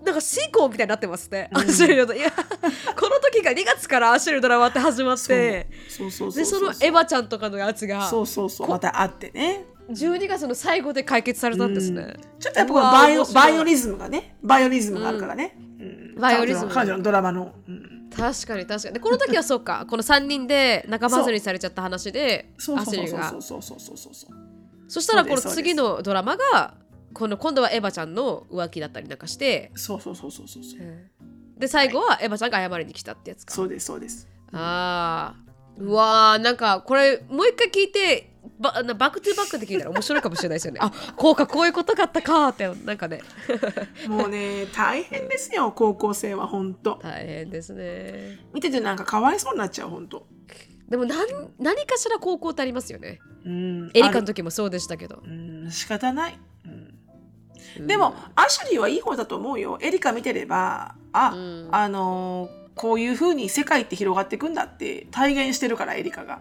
[0.05, 1.59] なんかシーコーみたいになってますね、うん。
[1.59, 2.24] アシュリーのドラマ。
[2.24, 5.68] いやこの時が2月からアシュリーのドラマって始まって。
[5.89, 8.66] そでそのエヴァちゃんとかのやつがそうそうそう。
[8.66, 9.66] こまた会ってね。
[9.89, 12.41] 12月の最後で解決されたんですね、うん。
[12.41, 14.37] ちょっとやっぱバイオバイオリズムがね。
[14.43, 15.72] バイオリズムがあるからね、うん
[16.18, 18.11] バイオリズム彼女のドラマの、うん。
[18.11, 18.95] 確かに確かに。
[18.95, 19.86] でこの時はそうか。
[19.90, 22.76] この3人で仲間外れにされちゃった話でそう。
[22.76, 23.30] アそうそうシュリーが。
[23.30, 24.30] そうそうそうそうそうそう。
[24.88, 26.74] そしたらこの次のドラマが
[27.14, 29.70] この今度はエヴァちゃんの浮気だったりなんかして。
[29.74, 30.80] そうそうそうそうそうそう。
[31.59, 33.55] で最後はエヴァちゃんが謝りに来たってやつか。
[33.55, 34.28] そうですそうです。
[34.53, 35.53] あー。
[35.78, 40.80] うわーなんかこれもう一回聞いてババックトゥバックで聞いたら面白いかもしれないですよね。
[40.82, 43.20] あこうかこういうことかったかってなんかね。
[44.09, 46.99] もうね大変ですよ高校生は本当。
[47.03, 48.38] 大変ですね。
[48.53, 50.26] 見ててなんかかわいそうになっちゃう本当。
[50.88, 51.26] でも何
[51.59, 53.20] 何かしら高校ってありますよね。
[53.45, 53.90] うん。
[53.95, 55.22] エリカの時もそうでしたけど。
[55.24, 56.95] うん仕方ない、うん。
[57.78, 57.86] うん。
[57.86, 59.78] でもアシュリーはいい方だと思うよ。
[59.80, 61.68] エリカ見てればあ、うん。
[61.70, 66.40] あのーこういう風に世界って広がっていくんだって体現してるからエリカが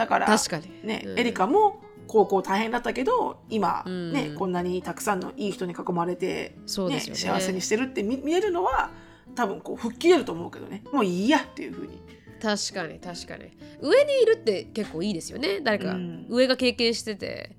[0.00, 0.64] だから確かに。
[0.82, 1.18] ね、うん。
[1.18, 4.12] エリカも高校大変だったけど今、うん。
[4.12, 7.20] ねこんなにたくさんのいい人に囲まれて、ねそうですよね。
[7.20, 8.90] 幸せにしてるって見見えるのは
[9.34, 10.82] 多分こう吹っ切れると思うけどね。
[10.90, 12.00] もういいやっていう風に。
[12.40, 13.50] 確かに確かに。
[13.82, 15.60] 上にいるって結構いいですよね。
[15.60, 16.26] 誰か、うん。
[16.30, 17.56] 上が経験してて。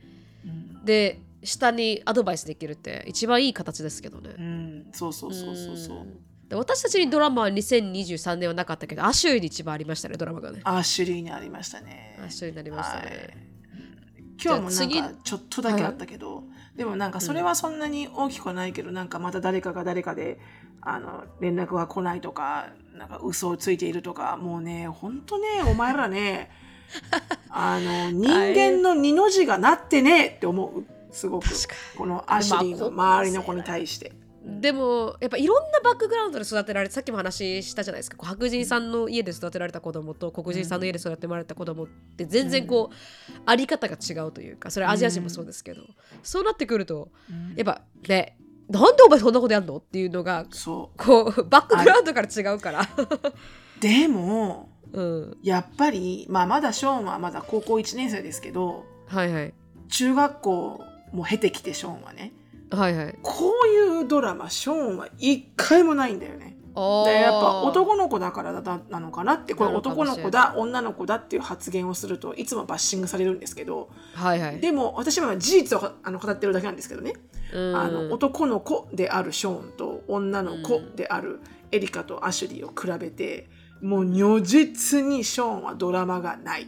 [0.83, 6.07] で下にアドバイスできるって一番いい形ですけどね、うん、そうそうそうそうそう
[6.55, 10.61] 私たちにドラマは2023年はなかったけどアシュリーに一番ありましたねドラマがね。
[10.63, 12.19] アッシュリーにありましたね。
[12.25, 13.51] アシュリーになりましたね、はい。
[14.43, 16.43] 今日もなんかちょっとだけあったけど、
[16.75, 20.39] でもなんかそれはそんなに大きくはないけど、なんかまた誰かが誰かで
[20.81, 26.49] あの連絡が来ないとかなんか嘘をついているとかもうねほんとねお前らね
[27.49, 30.85] あの人間の二の字がなってねって思う。
[31.11, 31.47] すごく。
[31.97, 34.13] このアシュリーの周りの子に対して。
[34.43, 38.17] でもやっぱいろんなバックグラウンドで育てられてさっきも話したじゃないですか。
[38.19, 42.95] 白人さんの家で育てられた子供と黒人さんの家で育てられた子供って全然こう、
[43.45, 45.83] あり方が違うというかそれアジア人もそうですけど、
[46.23, 47.09] そうなってくると
[47.55, 48.37] やっぱね
[48.67, 50.97] なんでお前そんなことやんのっていうのがそう。
[50.97, 52.87] こうバックグラウンドから違うから。
[53.79, 59.53] でも うん、やっぱり、まあ、まだショーンはまだ高校1年生ですけどはいはい。
[59.87, 60.83] 中学校
[61.13, 62.33] も経てきてショーンはね
[62.71, 63.19] はいはい。
[63.21, 66.57] こういうドラマショーンは一回もないんだよね。
[66.73, 73.89] あでやっぱ男の子だからだなのかなってこれ男の子だ女の子だっていう発言をするといつもバッシングされるんですけど。
[74.13, 74.59] はいはい。
[74.59, 77.13] でも私は事実をあの語ってるだけなんですけどね、
[77.53, 77.75] うん。
[77.75, 81.41] あの男の子であるショーンと女の子である
[81.71, 83.49] エリカとアシュリーを比べて
[83.81, 86.67] もう如実にショーンはドラマがない。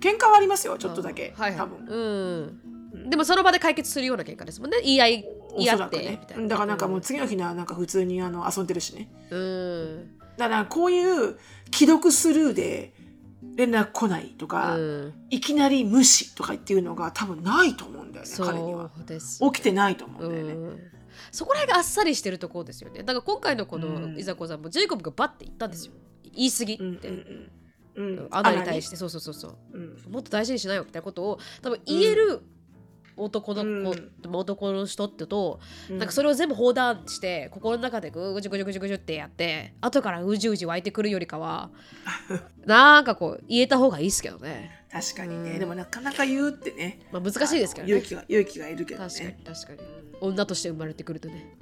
[0.00, 1.86] 喧嘩はありますよちょっとだけ、はいはい、多分。
[1.86, 2.60] うん。
[3.08, 4.78] でもその場で解決するような喧嘩ですもんね。
[4.82, 5.24] 言い合い、
[5.58, 6.48] 言い合って、ねみたいな。
[6.48, 10.18] だからなんかもう次の日にはなんか普通にあの遊んでるしねうん。
[10.36, 11.36] だからこういう
[11.72, 12.94] 既読スルーで
[13.56, 15.14] 連絡来ないとか、うん。
[15.30, 19.40] いきなり無視とかっていうのが多分ないと思うんだよね彼にはそうです。
[19.40, 20.78] 起きてないと思うんうだよね、ん。
[21.32, 23.00] そこら辺があっさりしてるところですよね。
[23.02, 25.92] だから今回のこうんのいざこざもジェイコブがバッて言ったんですよ。
[26.22, 26.82] 言い過ぎって。
[26.82, 27.50] うんうんうん
[27.96, 32.42] うんアナに対してそうそうそうそううんもっと大事にしないよみたいなことを多分言える
[33.16, 35.60] 男の子、男の人ってと、
[35.90, 35.98] うん。
[35.98, 41.70] なんかそれを全部放談して心の中でぐじゅぐじゅぐじゅぐじゅってやって後からうじうじ湧いてくるよりかは
[42.66, 45.58] なんかこう言えた方がいいですけどね、確かにね、うん。
[45.58, 47.06] でもなかなか言うってね。
[47.12, 47.92] まあ、難しいですけどね。
[47.92, 49.78] 勇気が勇気がいるけど確かにね確かに。
[50.20, 51.56] 女として生まれてくるとね。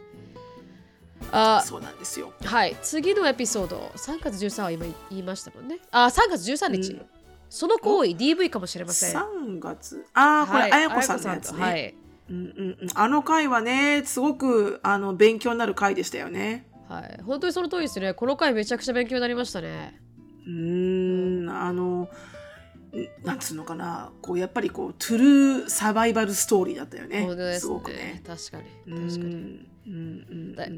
[1.31, 2.33] あそうなんですよ。
[2.45, 2.77] はい。
[2.83, 3.93] 次のエピソード。
[3.97, 5.79] 3月13は今言いましたもんね。
[5.91, 7.07] あ3月13日、うん
[7.53, 9.15] その行為 DV かもしれません。
[9.15, 10.07] 3月？
[10.15, 11.95] ああこれ、はいあやこさんのやつね、はい。
[12.31, 16.67] うんうんうん、あの回はねすごくあの勉強になる回でしたよね。
[16.89, 18.15] はい、本当にその通りですね。
[18.15, 20.01] この回めちゃくちゃ勉強になりましたね。
[20.47, 21.51] うーん。
[21.51, 22.09] あのん
[23.23, 24.13] なんつうのかな。
[24.23, 27.21] こうやっぱりこうトゥルーサバイバルストーリーだったよね。
[27.21, 27.97] 本当ですすごくね。
[27.97, 28.23] ね。
[28.27, 28.95] 確かに。
[28.95, 29.35] うん確かに。
[29.35, 29.67] うん。
[29.87, 30.57] うん。
[30.57, 30.73] だうん。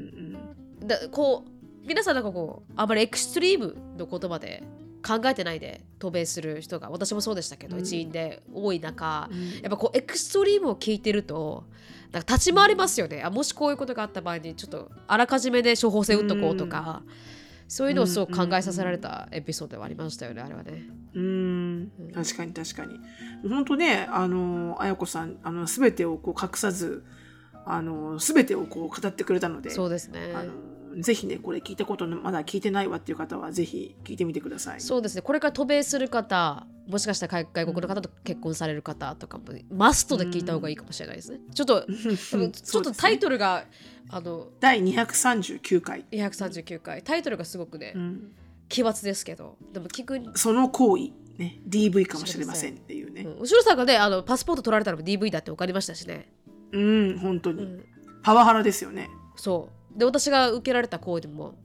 [0.81, 0.87] うん。
[0.87, 4.61] だこう皆さんなんかこうあまりエクストリームの言葉で
[5.05, 7.81] 考えてないで渡米する人が私もそうでしたけど、うん。
[7.83, 9.49] 一員で多い中、うん。
[9.51, 11.65] やっぱこうエクストリームを聞いてると
[12.11, 13.21] なんか立ち回りますよね。
[13.23, 17.03] あもしこういうことがあった場合にちょっとあらかじめで処方箋打っとこうとか、
[17.67, 20.87] そういうのをすごく考えさせられたエピソードではありましたよねあれはね。
[21.13, 21.91] うん。
[22.13, 22.99] 確かに確かに。
[23.47, 27.03] 本当ねあの綾子さんあの全てをこう隠さず
[27.65, 30.31] あの全てをこう語ってくれたのでそうですね。
[30.35, 30.53] あの
[31.01, 34.81] ぜひねこれ聞いたことまだ聞いてないわっていう方はぜひ聞いてみてください。
[34.81, 41.39] そうですねこれから渡米する方もしかしたら外外国の方と結婚される方とかもマストで聞いた方がいいかもしれないですね。
[41.53, 43.65] ちょっと ちょっとタイトルが、
[44.09, 48.31] あの第239回、239回タイトルがすごくね、うん
[48.67, 53.21] 奇抜ですけどでも聞く、その行為、ね、DV かもしれませんっていうね。
[53.21, 56.31] うん後ろさんがねあのパスポート取られたのも DV だって分かりましたしね。
[56.71, 57.85] うん、本当に、うん
[58.25, 59.07] パワハラですよね。
[59.35, 61.55] そうで私が受けられた行為でも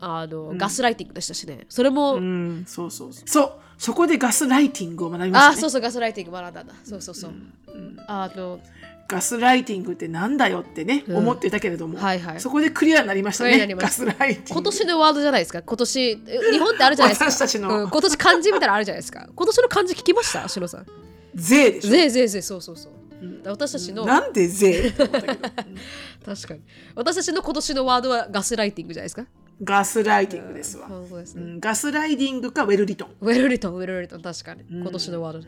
[0.00, 0.58] あの、うん。
[0.58, 1.66] ガスライティングでしたしね。
[1.68, 3.28] それも、うん、そうそうそう。
[3.28, 5.56] そう、そこでガスライティングを学びましたね。
[5.56, 6.74] あそうそうガスライティング学んだんだ。
[6.84, 8.60] そうそうそう、うんあの
[9.08, 11.16] ガスライティングってなんだよってね、うん。
[11.16, 12.40] 思っていたけれども、はいはい。
[12.40, 13.66] そこでクリアになりましたね。
[13.74, 14.50] ガスライティング。
[14.52, 15.62] 今年のワードじゃないですか？
[15.62, 17.24] 今年え日本ってあるじゃないですか？
[17.32, 17.84] 私たちの。
[17.84, 19.28] うん今年漢字みたいなのあるじゃないですか？
[19.34, 20.48] 今年の漢字聞きました？
[20.48, 20.86] しのさん。
[21.34, 21.90] 税でしょ。
[21.90, 22.92] ぜいぜいぜいそうそうそう。
[22.92, 22.99] うん
[23.44, 26.60] 私たちのなんで税って思ったけど、う ん確かに。
[26.94, 29.26] 私たちの今年のワードはガスライティングじゃないですか？
[29.62, 30.86] ガスライティングですわ。
[30.88, 31.60] 本当ですね、うん。
[31.60, 33.14] ガスライディングかウェルリトン。
[33.20, 33.74] ウェルリトン。
[33.74, 34.62] ウェルリトン確かに。
[34.62, 34.80] うん。
[34.80, 35.46] 今年のワード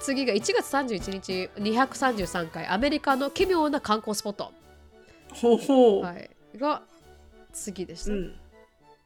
[0.00, 2.66] 次が1月31日233回。
[2.66, 4.52] アメリカの奇妙な観光スポット、
[5.32, 6.02] ほうほう。
[6.02, 6.82] はい、が
[7.52, 8.34] 次でした、うん。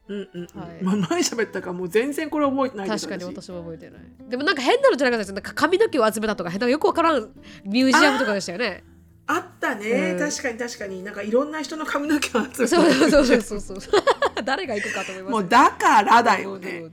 [0.08, 0.60] うんうんうん。
[0.60, 0.82] はい。
[0.82, 3.36] まあ、何喋ったかもう全然これ覚えてない確かに私。
[3.42, 4.00] 私も覚えてない。
[4.28, 7.30] でもなんか変なのじゃなかったですなんか髪の毛を集めたとか変なよくわからん
[7.64, 8.84] ミュージアムとかでしたよね。
[9.26, 10.18] あったね、うん。
[10.18, 11.04] 確かに確かに。
[11.04, 13.78] なんかいろんな人の髪の毛を集めてそうそうそうそうそう。
[14.44, 16.84] 誰が行くかと思いますもうだからだよね。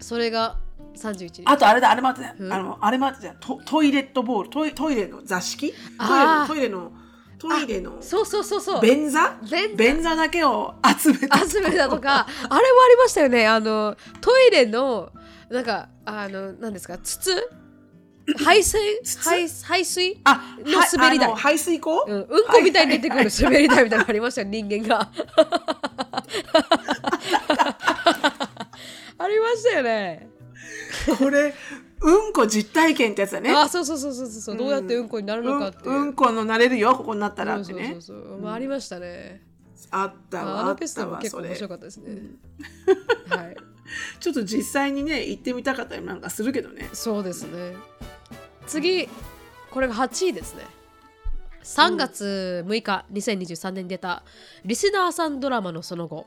[0.00, 0.56] それが
[0.96, 1.42] 31日。
[1.44, 2.52] あとあれだあれもあったじゃん、うん。
[2.52, 3.36] あのあれもあったじゃん。
[3.40, 4.50] トトイレットボール。
[4.50, 5.70] トイトイレの座敷？
[5.70, 6.92] トイレあーのトイレの
[7.40, 8.82] トイレのそうそうそうそう。
[8.82, 9.34] 便座？
[9.76, 10.14] 便座。
[10.14, 12.26] だけを集めた集めたとか。
[12.26, 12.60] あれもあ
[12.90, 13.46] りましたよね。
[13.48, 15.10] あのトイレの
[15.48, 16.98] なんかあの何ですか？
[16.98, 17.32] 筒？
[18.44, 18.78] 排水？
[19.02, 19.24] 筒？
[19.28, 20.20] 排排水？
[20.24, 21.32] あの滑り台。
[21.34, 25.10] 排水口、うん、うんこみたいに出てくる滑り台みたいなのありましたよ人間が。
[29.18, 30.28] ありましたよね。
[31.18, 31.54] これ
[32.02, 33.50] うんこ実体験ってやつだね。
[33.50, 34.56] あそうそうそうそうそう。
[34.56, 35.08] どうやってうん。
[35.08, 37.60] こになるのかっていう、うんうんこのなれるよここになったら。
[37.60, 38.28] ってねそうそうそう。
[38.28, 39.46] そう、まあ、ありましたね。
[39.90, 42.20] あったわあのペストも結構面白かったですね、
[43.28, 43.56] はい。
[44.20, 46.88] ちょっと実際にね行ってみたかったりなんかするけどね。
[46.92, 47.74] そうですね。
[48.66, 49.08] 次
[49.70, 50.64] これが8位ですね。
[51.62, 54.22] 3月6日、2023年に出た
[54.64, 56.26] リスナーさんドラマのその後。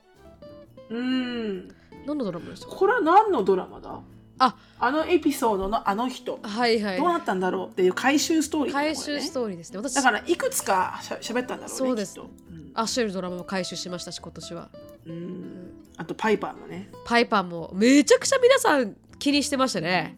[0.89, 1.67] うん。
[2.05, 2.67] 何のドラマでした？
[2.67, 3.99] かこれは何のドラマだ？
[4.39, 4.55] あ。
[4.79, 6.39] あのエピソードのあの人。
[6.41, 6.97] はいはい。
[6.97, 8.85] どうなったんだろうっていう回収ストーリーだね。
[8.87, 9.77] 回収ストーリーですね。
[9.79, 9.93] 私。
[9.95, 12.15] だからいくつかしゃ喋ったんだろうねそうです。
[12.15, 12.29] きっと。
[12.75, 14.69] アッシュルドラマも回収しましたし今年は。
[15.05, 15.13] うん。
[15.13, 16.89] うんあとパイパーもね。
[17.05, 20.17] パイパーもめちゃくちゃ皆さん気にしてましたね。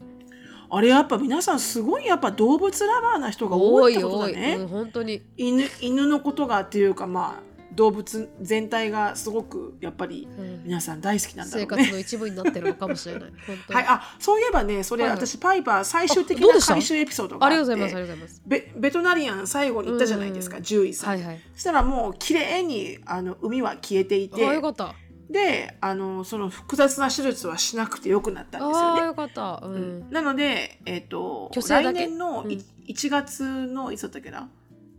[0.70, 5.22] あれやっぱ皆さんすごいやっぱ動物ラバーな人が多多いいってこと多い、だねうん、本当に。
[5.38, 10.64] 犬犬のことがっていうかまあ動物全体がすごくやっぱりうん。
[10.64, 11.84] 皆さん大好きなんだろ生うね。
[11.84, 13.32] 活の一部になってるのかもしれない。
[13.70, 15.28] はい、あそういえばねそれ、はいはい。
[15.28, 17.56] 私パイパー最終的な回収エピソードがあって。
[17.58, 18.42] ありがとうございますありがとうございます。
[18.46, 20.64] ベベトナリアン最後に行ったじゃないですか、うん。
[20.64, 21.42] 獣医さん、はいはい。
[21.54, 24.48] そしたらもう綺麗にあの海は消えていあて。
[24.48, 24.96] あよかった。
[25.30, 29.02] であのその複雑な手術はしなくてよくなったんですよね。
[29.08, 29.62] よかった。
[29.64, 30.10] うん、うん。
[30.12, 32.00] なので、えっと虚勢だけ。
[32.06, 32.52] 来年のうん。
[32.52, 34.50] い1月のいつだったっけな？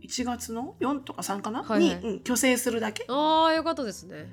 [0.07, 1.81] 1月の4とか3かな、はいはい。
[1.83, 3.03] に、うん、虚勢するだけ。
[3.03, 4.29] っああよかったですね、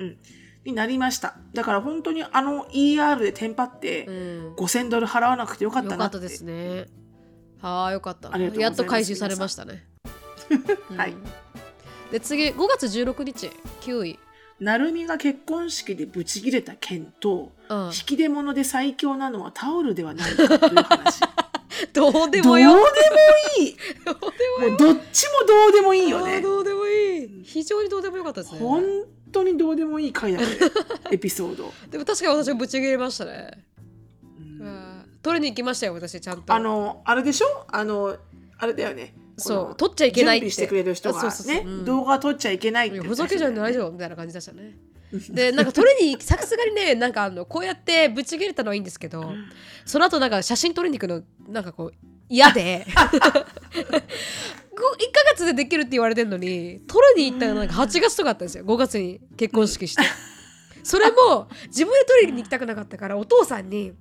[0.65, 1.37] になりました。
[1.53, 4.55] だから本当にあの ER でテンパってうん。
[4.55, 6.87] 5000ドル払わなくてよかっよたなっったですね。
[7.61, 8.33] はあよかった。
[8.33, 8.79] ありがとうございます。
[8.79, 9.87] やっと回収されましたね。
[10.97, 11.13] はい。
[11.13, 11.23] うん。
[12.13, 13.51] で次5月16日。
[13.81, 14.19] 9位
[14.61, 17.87] 成美が結婚式でブチギレた件とうん。
[17.87, 21.21] 引き出物で最強なのはタオルではないかという話
[21.93, 22.87] どうでどうでももよ
[23.59, 23.77] いい。
[24.05, 26.41] どうでも もうどっちもどうでもいいよね。
[26.41, 27.43] どうでもいい。
[27.45, 28.59] 非常にどうでもよかったですね。
[28.61, 28.85] 本
[29.33, 30.47] 当にどうでもいい回だね。
[31.11, 33.65] エピソード、でも確かに私もぶち切れましたね、
[35.23, 36.53] 取りに行きましたよ私ちゃんと。
[36.55, 37.47] あのあれでしょ？
[37.69, 38.17] あの
[38.59, 39.15] あれだよね。
[39.37, 40.47] そう撮っちゃいけないって。
[40.47, 41.55] 準備してくれる人があそうそうそう。
[41.55, 41.85] ねうん。
[41.85, 44.77] 動画撮っちゃいけないってふざけじゃない人よみたいな感じでしたね
[45.31, 49.33] でなんか取りにさすがにねなんかあのこうやってぶち切れたのはいいんですけど
[49.85, 51.93] その後なんか写真撮りに行くのなんかこう
[52.29, 52.87] 嫌で。
[54.75, 54.79] 1
[55.13, 58.65] ヶ月でできるって言われてんのに撮りに行ったのなんか8月とかあったんですよ。
[58.65, 60.03] 5月に結婚式して。
[60.83, 63.93] それも自分で撮りに行きたくなかったからお父さんに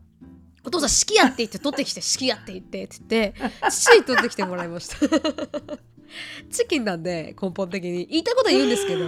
[0.65, 4.97] お父さん式やって言って撮ってきて式やって言ってって言って父に撮ってきてもらいました。
[6.51, 8.05] チキンなんで根本的に。
[8.07, 9.05] 言いたいことは言うんですけど、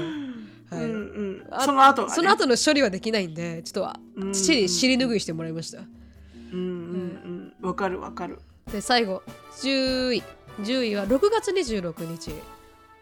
[0.69, 0.83] はい。
[0.83, 1.47] うんうん。
[1.51, 5.79] あその後は、ね、その後の処理はできないんでちょっと父に尻拭いしてもらいました。
[5.79, 8.39] うんうんうんわかるわかる。
[8.71, 9.21] で最後
[9.61, 10.23] 10位
[10.61, 12.31] 10位は6月26日。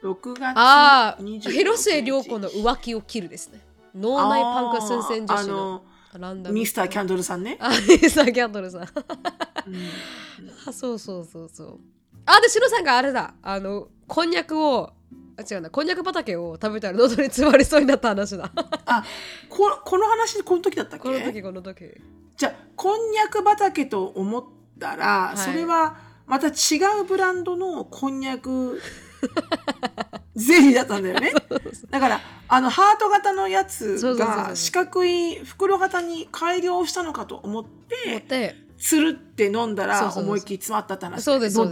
[0.04, 3.60] 6月ああ26広末涼子の浮気を切るですね。
[3.96, 5.84] 脳内パンク寸前女子の
[6.20, 6.56] ランダム。
[6.56, 8.88] ミスターキャンドルさんね、あミスターキャンドルさんうん。
[10.68, 11.80] あそうそうそうそう。
[12.26, 13.34] あでシロさんがあれだ。
[13.42, 14.92] あのこんにゃくを
[15.38, 15.70] あ違うな。
[15.70, 18.52] こんにゃく畑を食べたら喉に詰まりそうになった話だ。
[18.86, 19.04] あ
[19.50, 21.04] ここの話この時だったっけ？
[21.04, 21.86] この時この時。
[22.38, 24.44] じゃあこんにゃく畑と思っ
[24.80, 25.38] たら、い。
[25.38, 25.96] それは
[26.28, 26.52] また違
[27.02, 28.82] うブランドのこんにゃく
[30.36, 31.32] ゼリーだったんだよね。
[31.90, 41.24] だからあのハート型のやつが四角い袋型に改良したのかと思っててつるって飲んだら思いっきり詰まったって話。
[41.24, 41.64] そうですそ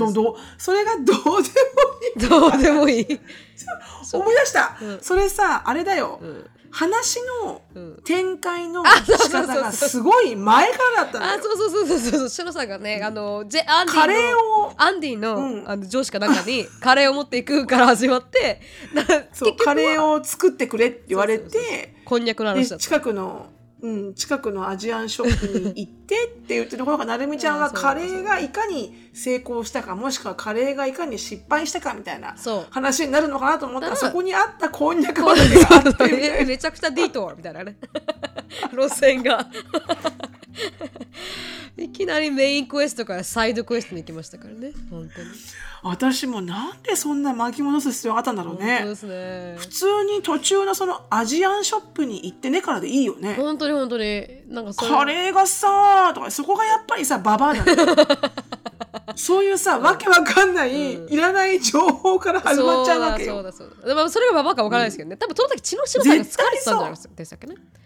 [0.74, 2.30] れがどうでもいい。
[2.30, 3.20] どうでもいい。
[4.14, 5.00] 思い出した、うん。
[5.02, 6.50] それさあれだよ、うん。
[6.72, 8.02] 話のうん。
[8.04, 11.32] 展開の仕方がすごい前からだったのよ。
[11.34, 12.20] あそうそうそうそう。
[12.20, 15.70] そうシロさんがねあのジェアンディのカレーをアンディの,、うん。
[15.70, 18.62] あの上司かなんかに カレーを持っていくから始まって
[18.94, 22.84] なそう 結局はカレーを作ってくれって言われてこんにゃくので話だった。
[22.84, 23.48] 近くの、
[23.82, 32.36] うん、近くのアジアンショップに行ってって言ってるところがなるみちゃんがうんそうカレーがいかに成功したかもしくはカレーがいかに失敗したかみたいな
[32.70, 37.78] 話になるのかなと思ったらうんそこにあったこんにゃく畑があって めちゃくちゃディートーみたいなね。
[38.72, 39.48] 路線が
[41.84, 44.72] いきなりメインクエストからサイドクエストに行きましたからね。
[44.90, 45.30] 本当に。
[45.84, 48.86] 私もなんでそんな巻き戻す必要があったんだろうね。
[48.86, 49.56] ですね。
[49.58, 53.34] 普通に途中のそのアジアンショップに行ってねからでいいよね。
[53.36, 54.28] 本当に本当に。
[54.48, 57.72] なんかカレーがさとかそこがやっぱりさババアなの。
[57.72, 57.96] よ
[59.16, 61.14] そういうさわけわかんない、うん。
[61.14, 63.36] いらない情報から始まっちゃうわけよ。
[63.36, 63.76] そうだそうだ。
[63.76, 67.82] そうだでもそれがババかわからないですけどね、多分その時血の白さんが疲れてたんじゃないでしたっけねあーそうかな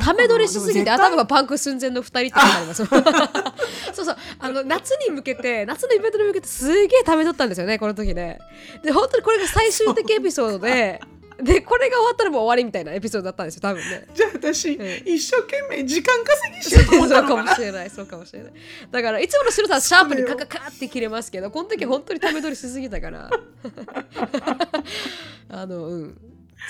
[0.00, 2.84] ため撮りしすぎて頭がパンク寸前の二人って書いてあります。
[3.94, 4.16] そうそう。
[4.38, 8.38] あの夏に向けて夏のイベントに向けてすげえため撮ったんですよねこの時ね。
[8.82, 11.00] で本当にこれが最終的エピソードで
[11.42, 14.06] でこれが終わったらもう終わりみたいなエピソードだったんですよ多分ね。
[14.12, 14.80] じゃあ私、ん。
[15.06, 18.52] 一生懸命時間稼ぎしようと思っそうかたのかなもしれないそうかもしれない。
[18.90, 23.30] だからいつもの白さんシャープにカカカって切れますけどこの時本当にため撮りしすぎたから。
[25.50, 26.18] あのうん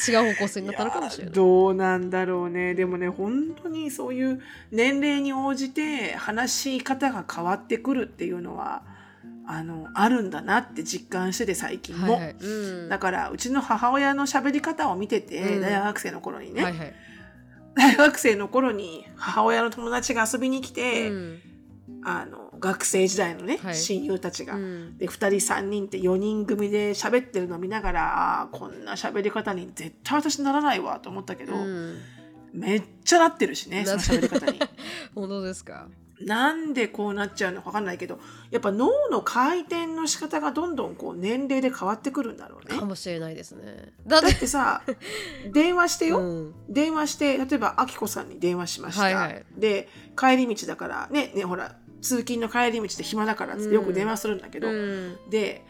[0.09, 1.35] 違う方向性になったのかもしれない。
[1.35, 2.75] どうなんだろうね。
[2.75, 8.83] でもね本当にそういう年齢に応じて話し方が変わってくるっていうのは
[9.47, 12.37] あのあるんだなって実感してて最近も、はいはい。
[12.39, 12.89] うん。
[12.89, 15.63] だからうちの母親の喋り方を見てて、うん。
[15.63, 16.95] 大学生の頃にね、はいはい。
[17.75, 21.39] 大学生の頃に母親の友達が遊びに来て、うん。
[22.05, 23.75] あの学生時代のね、はい。
[23.77, 24.99] 親友たちが、うん。
[24.99, 31.99] で2人3人って4人組で喋ってるのを見ながらこんな喋り方に絶対私ならないわと思ったけど、うん。
[32.53, 34.59] めっちゃなってるしねその喋り方に。
[35.15, 35.89] 本当ですか？
[36.21, 38.19] なんでこうなっちゃうのか分かんないけど
[38.51, 42.77] やっぱ脳の回転の仕方がどんどんこう年齢で変わってくるんだろうね。
[42.77, 42.85] か。
[42.85, 43.93] もしれないですね。
[44.07, 44.83] だっだってさ
[45.53, 46.55] 電話してよ、うん。
[46.69, 49.45] 電話して例えばあきこさんに電話しました、はいはい。
[49.57, 49.89] で
[50.19, 55.17] 帰り道だからねねほら通勤の帰り道で暇だからってよく電話するんだけど、うん。
[55.31, 55.65] で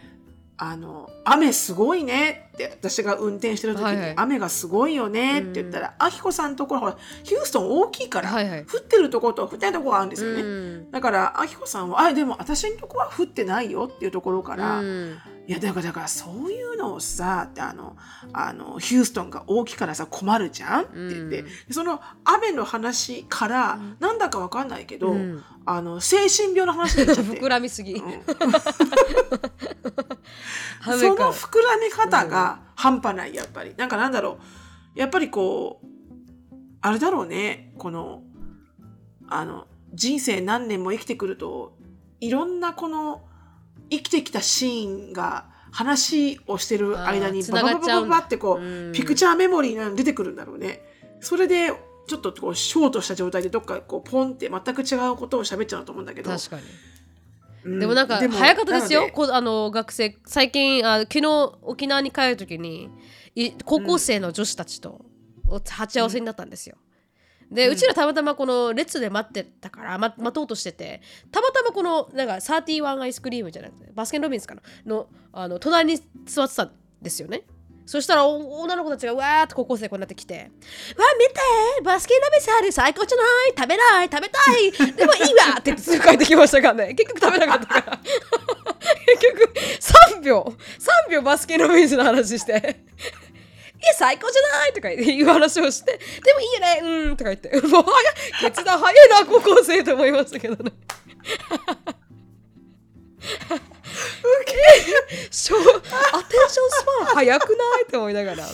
[0.61, 4.15] あの「雨すごいね」って私が運転してる時に「はいはい。
[4.17, 8.65] 雨がすごいよね」って言ったら、あきこさんのところほらヒューストン大きいから、はいはい。
[8.65, 10.43] 降ってるところと降ってないところがあるんですよね。
[10.43, 10.91] うん。
[10.91, 15.19] だからあきこさんは「あでも私のとこは降ってないよ」っていうところから、うん
[15.49, 17.97] いやだからだからそういうのをさあの
[18.35, 20.85] あのヒューストンが大きいからさ困るじゃん？
[20.85, 21.47] って言って、うん。
[21.71, 25.43] その雨の話から、なんだかわかんないけど、うん。
[25.65, 27.41] あの精神病の話になっちゃって。
[27.41, 28.03] 膨らみすぎ、うん。
[28.03, 28.21] 雨
[31.01, 33.73] その膨らみ方が半端ないやっぱり。
[33.79, 34.39] なんかなんだろ
[34.95, 34.99] う。
[34.99, 35.87] やっぱりこう
[36.83, 37.73] あれだろうね。
[37.79, 38.23] この
[39.27, 41.79] あの人生何年も生きてくると
[42.21, 43.23] いろんなこの
[43.91, 48.93] 生きてきたシーンが話をしてる間にババババババってこう、うん。
[48.93, 50.83] ピクチャーメモリーが出てくるんだろうね。
[51.21, 51.73] それで
[52.07, 56.31] ちょっとこうショートした状態でどっかこうポンって全く違うことを喋っちゃうと思うんだけど。
[56.31, 56.63] 確かに。
[57.65, 57.79] うん。
[57.81, 59.11] でもなんか早かったですよ。
[59.13, 62.91] こあの学生最近あ昨日沖縄に帰る時に
[63.35, 65.05] い高校生の女子たちと
[65.69, 66.77] 鉢合わせになったんですよ、
[67.51, 71.01] で、うちらたまたまこの列で待ってたから、ま、待とうとしてて
[71.33, 74.63] たまたまこのなんか31アイスクリームじゃなくてバスケンロビンスかな？
[74.87, 77.43] のあの隣に座ってたんですよね。
[77.87, 80.53] そしたらお女の子たちがわーっと高校生こうなってきて「わ見て
[81.83, 83.55] バスケンロビンスある最高じゃない？
[83.57, 84.11] 食べない？
[84.13, 84.93] 食べたい？
[84.93, 86.93] でもいいわ!」って言ってすぐ帰ってきましたからね。
[86.95, 87.99] 結局食べなかったから。
[89.19, 89.53] 結局
[90.19, 90.55] 3秒
[91.09, 92.85] 3秒バスケンロビンスの話して
[93.81, 95.93] 「いや最高じゃない!」とかいう話をして
[96.25, 96.81] 「でもいいよね。
[96.83, 97.49] うん」とか言って。
[97.69, 98.51] もう早い。
[98.53, 100.73] 決断早いな高校生と思いましたけどね。
[105.31, 107.85] しょアテンションスパン早くない？
[107.85, 108.45] って思いながら。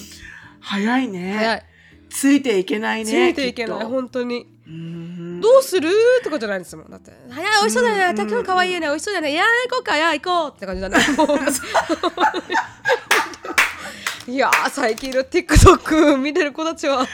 [0.60, 1.34] 早いね。
[1.36, 1.62] 早い。
[2.10, 3.10] ついていけないね。
[3.10, 4.46] ついていけない本当に。
[4.66, 5.40] うん。
[5.40, 5.90] どうする？
[6.22, 6.90] とかじゃないんですもん。
[6.90, 8.22] だって「早い美味しそうだね。
[8.22, 8.80] 今日可愛いね。
[8.80, 9.32] 美味しそうだね。
[9.32, 9.96] いや行こうか。
[9.96, 10.96] いや行こう」って感じだね。
[11.16, 11.26] もう
[14.26, 17.06] いやー最近の TikTok 見てる子たちは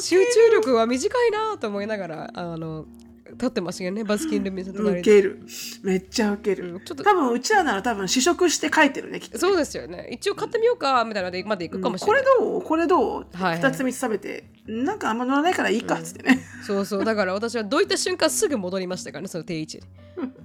[0.00, 2.84] 集中力は短いなと思いながらあの
[3.30, 4.04] 立ってましたよね。
[4.04, 5.40] バスキン・ルミンさんとウ隣でケる。
[5.82, 6.74] めっちゃウケる。
[6.74, 9.40] うんちょっと多分うちらなら多分試食して書いてるね、きっとね。
[9.40, 10.10] そうですよね。
[10.12, 12.62] 一応買ってみようかみたいなのでまで行くかもしれない、これどう？
[12.62, 13.26] これどう？
[13.32, 13.52] はい。
[13.52, 16.44] はい二つ三つ食べて、なんかあんま乗らないからいいかっつってね。
[16.66, 17.04] そうそう。
[17.06, 19.82] だから私はどういった瞬間すぐ戻りましたからねその定位置に、
[20.20, 20.34] うん。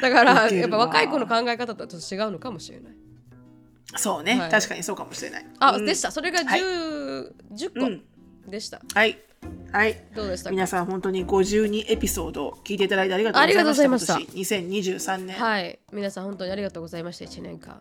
[0.00, 2.92] だからやっぱ若い子の考え方とはちょっと違うのかもしれない
[3.96, 4.50] そうね、はい。
[4.50, 5.46] 確かにそうかもしれない。
[5.60, 5.86] あ、うん。
[5.86, 6.10] でした。
[6.10, 6.60] それが 10,、はい。
[6.60, 8.02] 10個うん。
[8.50, 9.18] でした、はい。
[9.72, 10.04] はい。
[10.14, 10.50] どうでしたか？
[10.50, 14.16] 皆さん本当に52エピソード聞いていただいてありがとうございました。
[14.16, 14.44] ありが年
[14.96, 15.36] 2023年。
[15.36, 15.78] はい。
[15.92, 17.24] 皆さん本当にありがとうございました。
[17.24, 17.80] 1年間。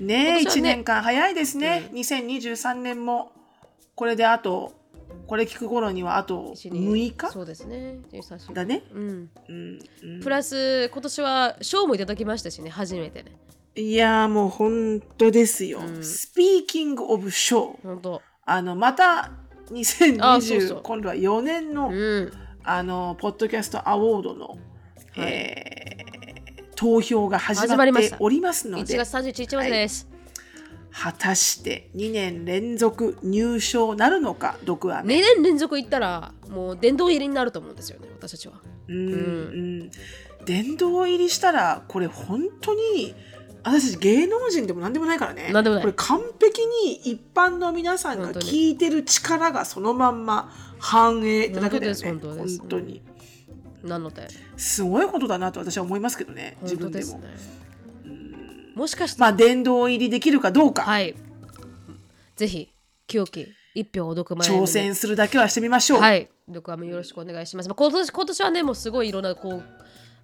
[0.00, 1.90] ねえ、今年はね1年間早いですね。
[1.92, 3.32] 2023年も。
[3.94, 4.72] これであと、
[5.26, 7.30] これ聞く頃にはあと1 6日？
[7.30, 7.98] そうですね。
[8.12, 8.82] 13週だね。
[8.92, 9.30] うん。
[9.48, 9.78] うん。
[10.02, 10.20] うん。
[10.22, 12.70] プラス今年は賞もいただきましたしね。
[12.70, 13.36] 初めてね
[13.76, 15.80] いやーもう本当ですよ。
[15.80, 16.04] うん。
[16.04, 17.82] スピーキングオブショー。
[17.82, 18.22] 本当。
[18.46, 19.32] あの、また
[19.70, 20.80] 2020あそうそう。
[20.82, 22.32] 今度は4年の、うん。
[22.62, 24.58] あの、ポッドキャストアワードの、はい。
[25.18, 26.14] えー
[26.76, 28.68] 投票が始まっ始まりましてたおります。
[28.68, 30.08] の1で、月31日までです、
[30.90, 35.22] 果たして2年連続入賞なるのか、毒ア2メ。
[35.22, 38.54] 年連続行ったらもう殿堂入りになると思うんですよね私たちは。
[38.88, 39.90] うん、うん。
[40.44, 43.14] 殿堂入りしたら、これ本当に、
[43.64, 45.50] 私たち芸能人でも何でもないからね。
[45.52, 45.84] なんでもない。
[45.84, 51.98] これ完璧に一般の皆さんが聞いてる力がそのまんま反映ってだけだよね。
[52.04, 53.02] 本当です本当に。
[53.82, 54.28] なので。
[54.56, 57.18] すごいことだなと私は思いますけどね、自分でも。
[57.18, 57.54] ね。
[58.74, 61.14] もしかして、まあ、殿堂入りできるかどうか、はい。
[62.36, 62.72] ぜひ
[63.06, 66.00] 清き一票を読ま挑戦するだけはしてみましょう。
[66.00, 66.28] はい。
[66.52, 68.90] 読アメよろしくお願いします、まあ、今年今年はねもうす。
[68.90, 69.62] ごいいろんなこう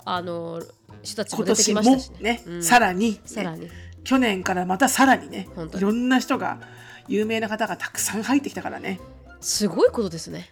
[0.04, 0.62] あの
[1.02, 2.18] 人たちも出てきましたしね。
[2.20, 2.62] ね、うん。
[2.62, 3.68] さらに、ねさらに。
[4.04, 6.58] 去年からまたさらにねいろんな人が
[7.06, 9.00] 有名な方がたくさん入ってきたからね、
[9.40, 10.50] すごいことですね。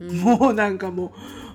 [0.00, 1.06] もうなんかも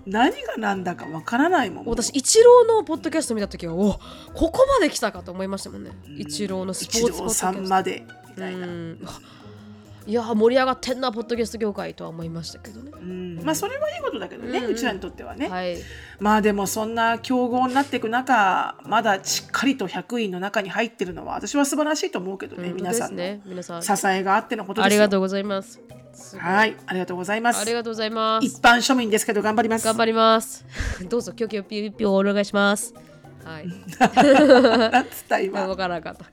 [0.05, 1.85] う何が何だかわからないもん。
[1.85, 3.99] 私イチローのポッドキャスト見た時はお
[4.33, 5.91] ここまで来たかと思いましたもんね。
[6.17, 9.07] イチローのスポ一ーツポッドキャスト郎さんまでみたいな、うん
[10.07, 12.91] いや盛り上がってんなポッドキャスト業界とは思いましたけどね。
[12.93, 13.43] うん。
[13.43, 14.75] まあそれはいいことだけどね、ううん。
[14.75, 15.77] ちらにとってはね、はい。
[16.19, 23.17] まあでもそんな競合になっていく中まだしっかりと100位の中に入ってるのは私は素晴らしいと思うけどね、本当皆さんの。
[23.17, 23.41] ね。
[23.45, 23.81] 皆さん。
[23.81, 24.85] 支えがあってのことですよ。
[24.85, 25.81] ありがとうございます。
[26.37, 26.75] はい。
[26.85, 27.61] ありがとうございます。
[27.61, 28.45] ありがとうございます。
[28.45, 29.85] 一般庶民ですけど頑張ります。
[29.85, 30.65] 頑張ります。
[31.09, 31.65] どうぞ今日今
[31.97, 32.93] 日お願いします
[33.45, 33.67] はい。
[34.91, 35.67] なんつった今。
[35.67, 36.23] 分からなかった。
[36.23, 36.29] は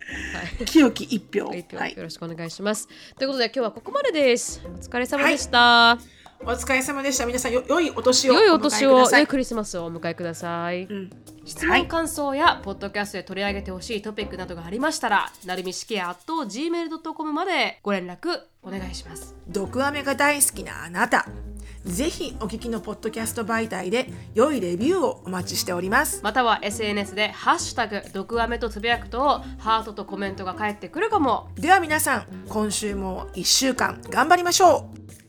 [0.61, 0.65] い。
[0.65, 1.53] 清き一票。
[1.53, 1.77] 一票。
[1.77, 1.95] はい。
[1.95, 2.89] よろしくお願いします。
[3.19, 4.63] ということで今日はここまでです。
[4.65, 5.99] お疲れ様でした。
[6.45, 7.27] お疲れ様でした。
[7.27, 10.85] 皆さんよ良いお年を良いお年を、良いクリスマスをお迎えください。
[10.85, 11.11] うん。
[11.45, 11.87] 質問、はい。
[11.87, 19.35] 感想やポッドキャストで取り上げてほしいトピックなどがありましたら、なるみしきやと gmail.com までご連絡お願いします。
[19.49, 21.27] 毒アメが大好きなあなた。
[21.85, 26.21] ぜひお聞きのポッドキャスト媒体で良いレビューをお待ちしております。
[26.23, 31.49] または SNS で「ハッシュタグ毒アメ」とつぶやくとハートとコメントが返ってくるかも。
[31.57, 35.22] では皆さん今週も1週間頑張りましょう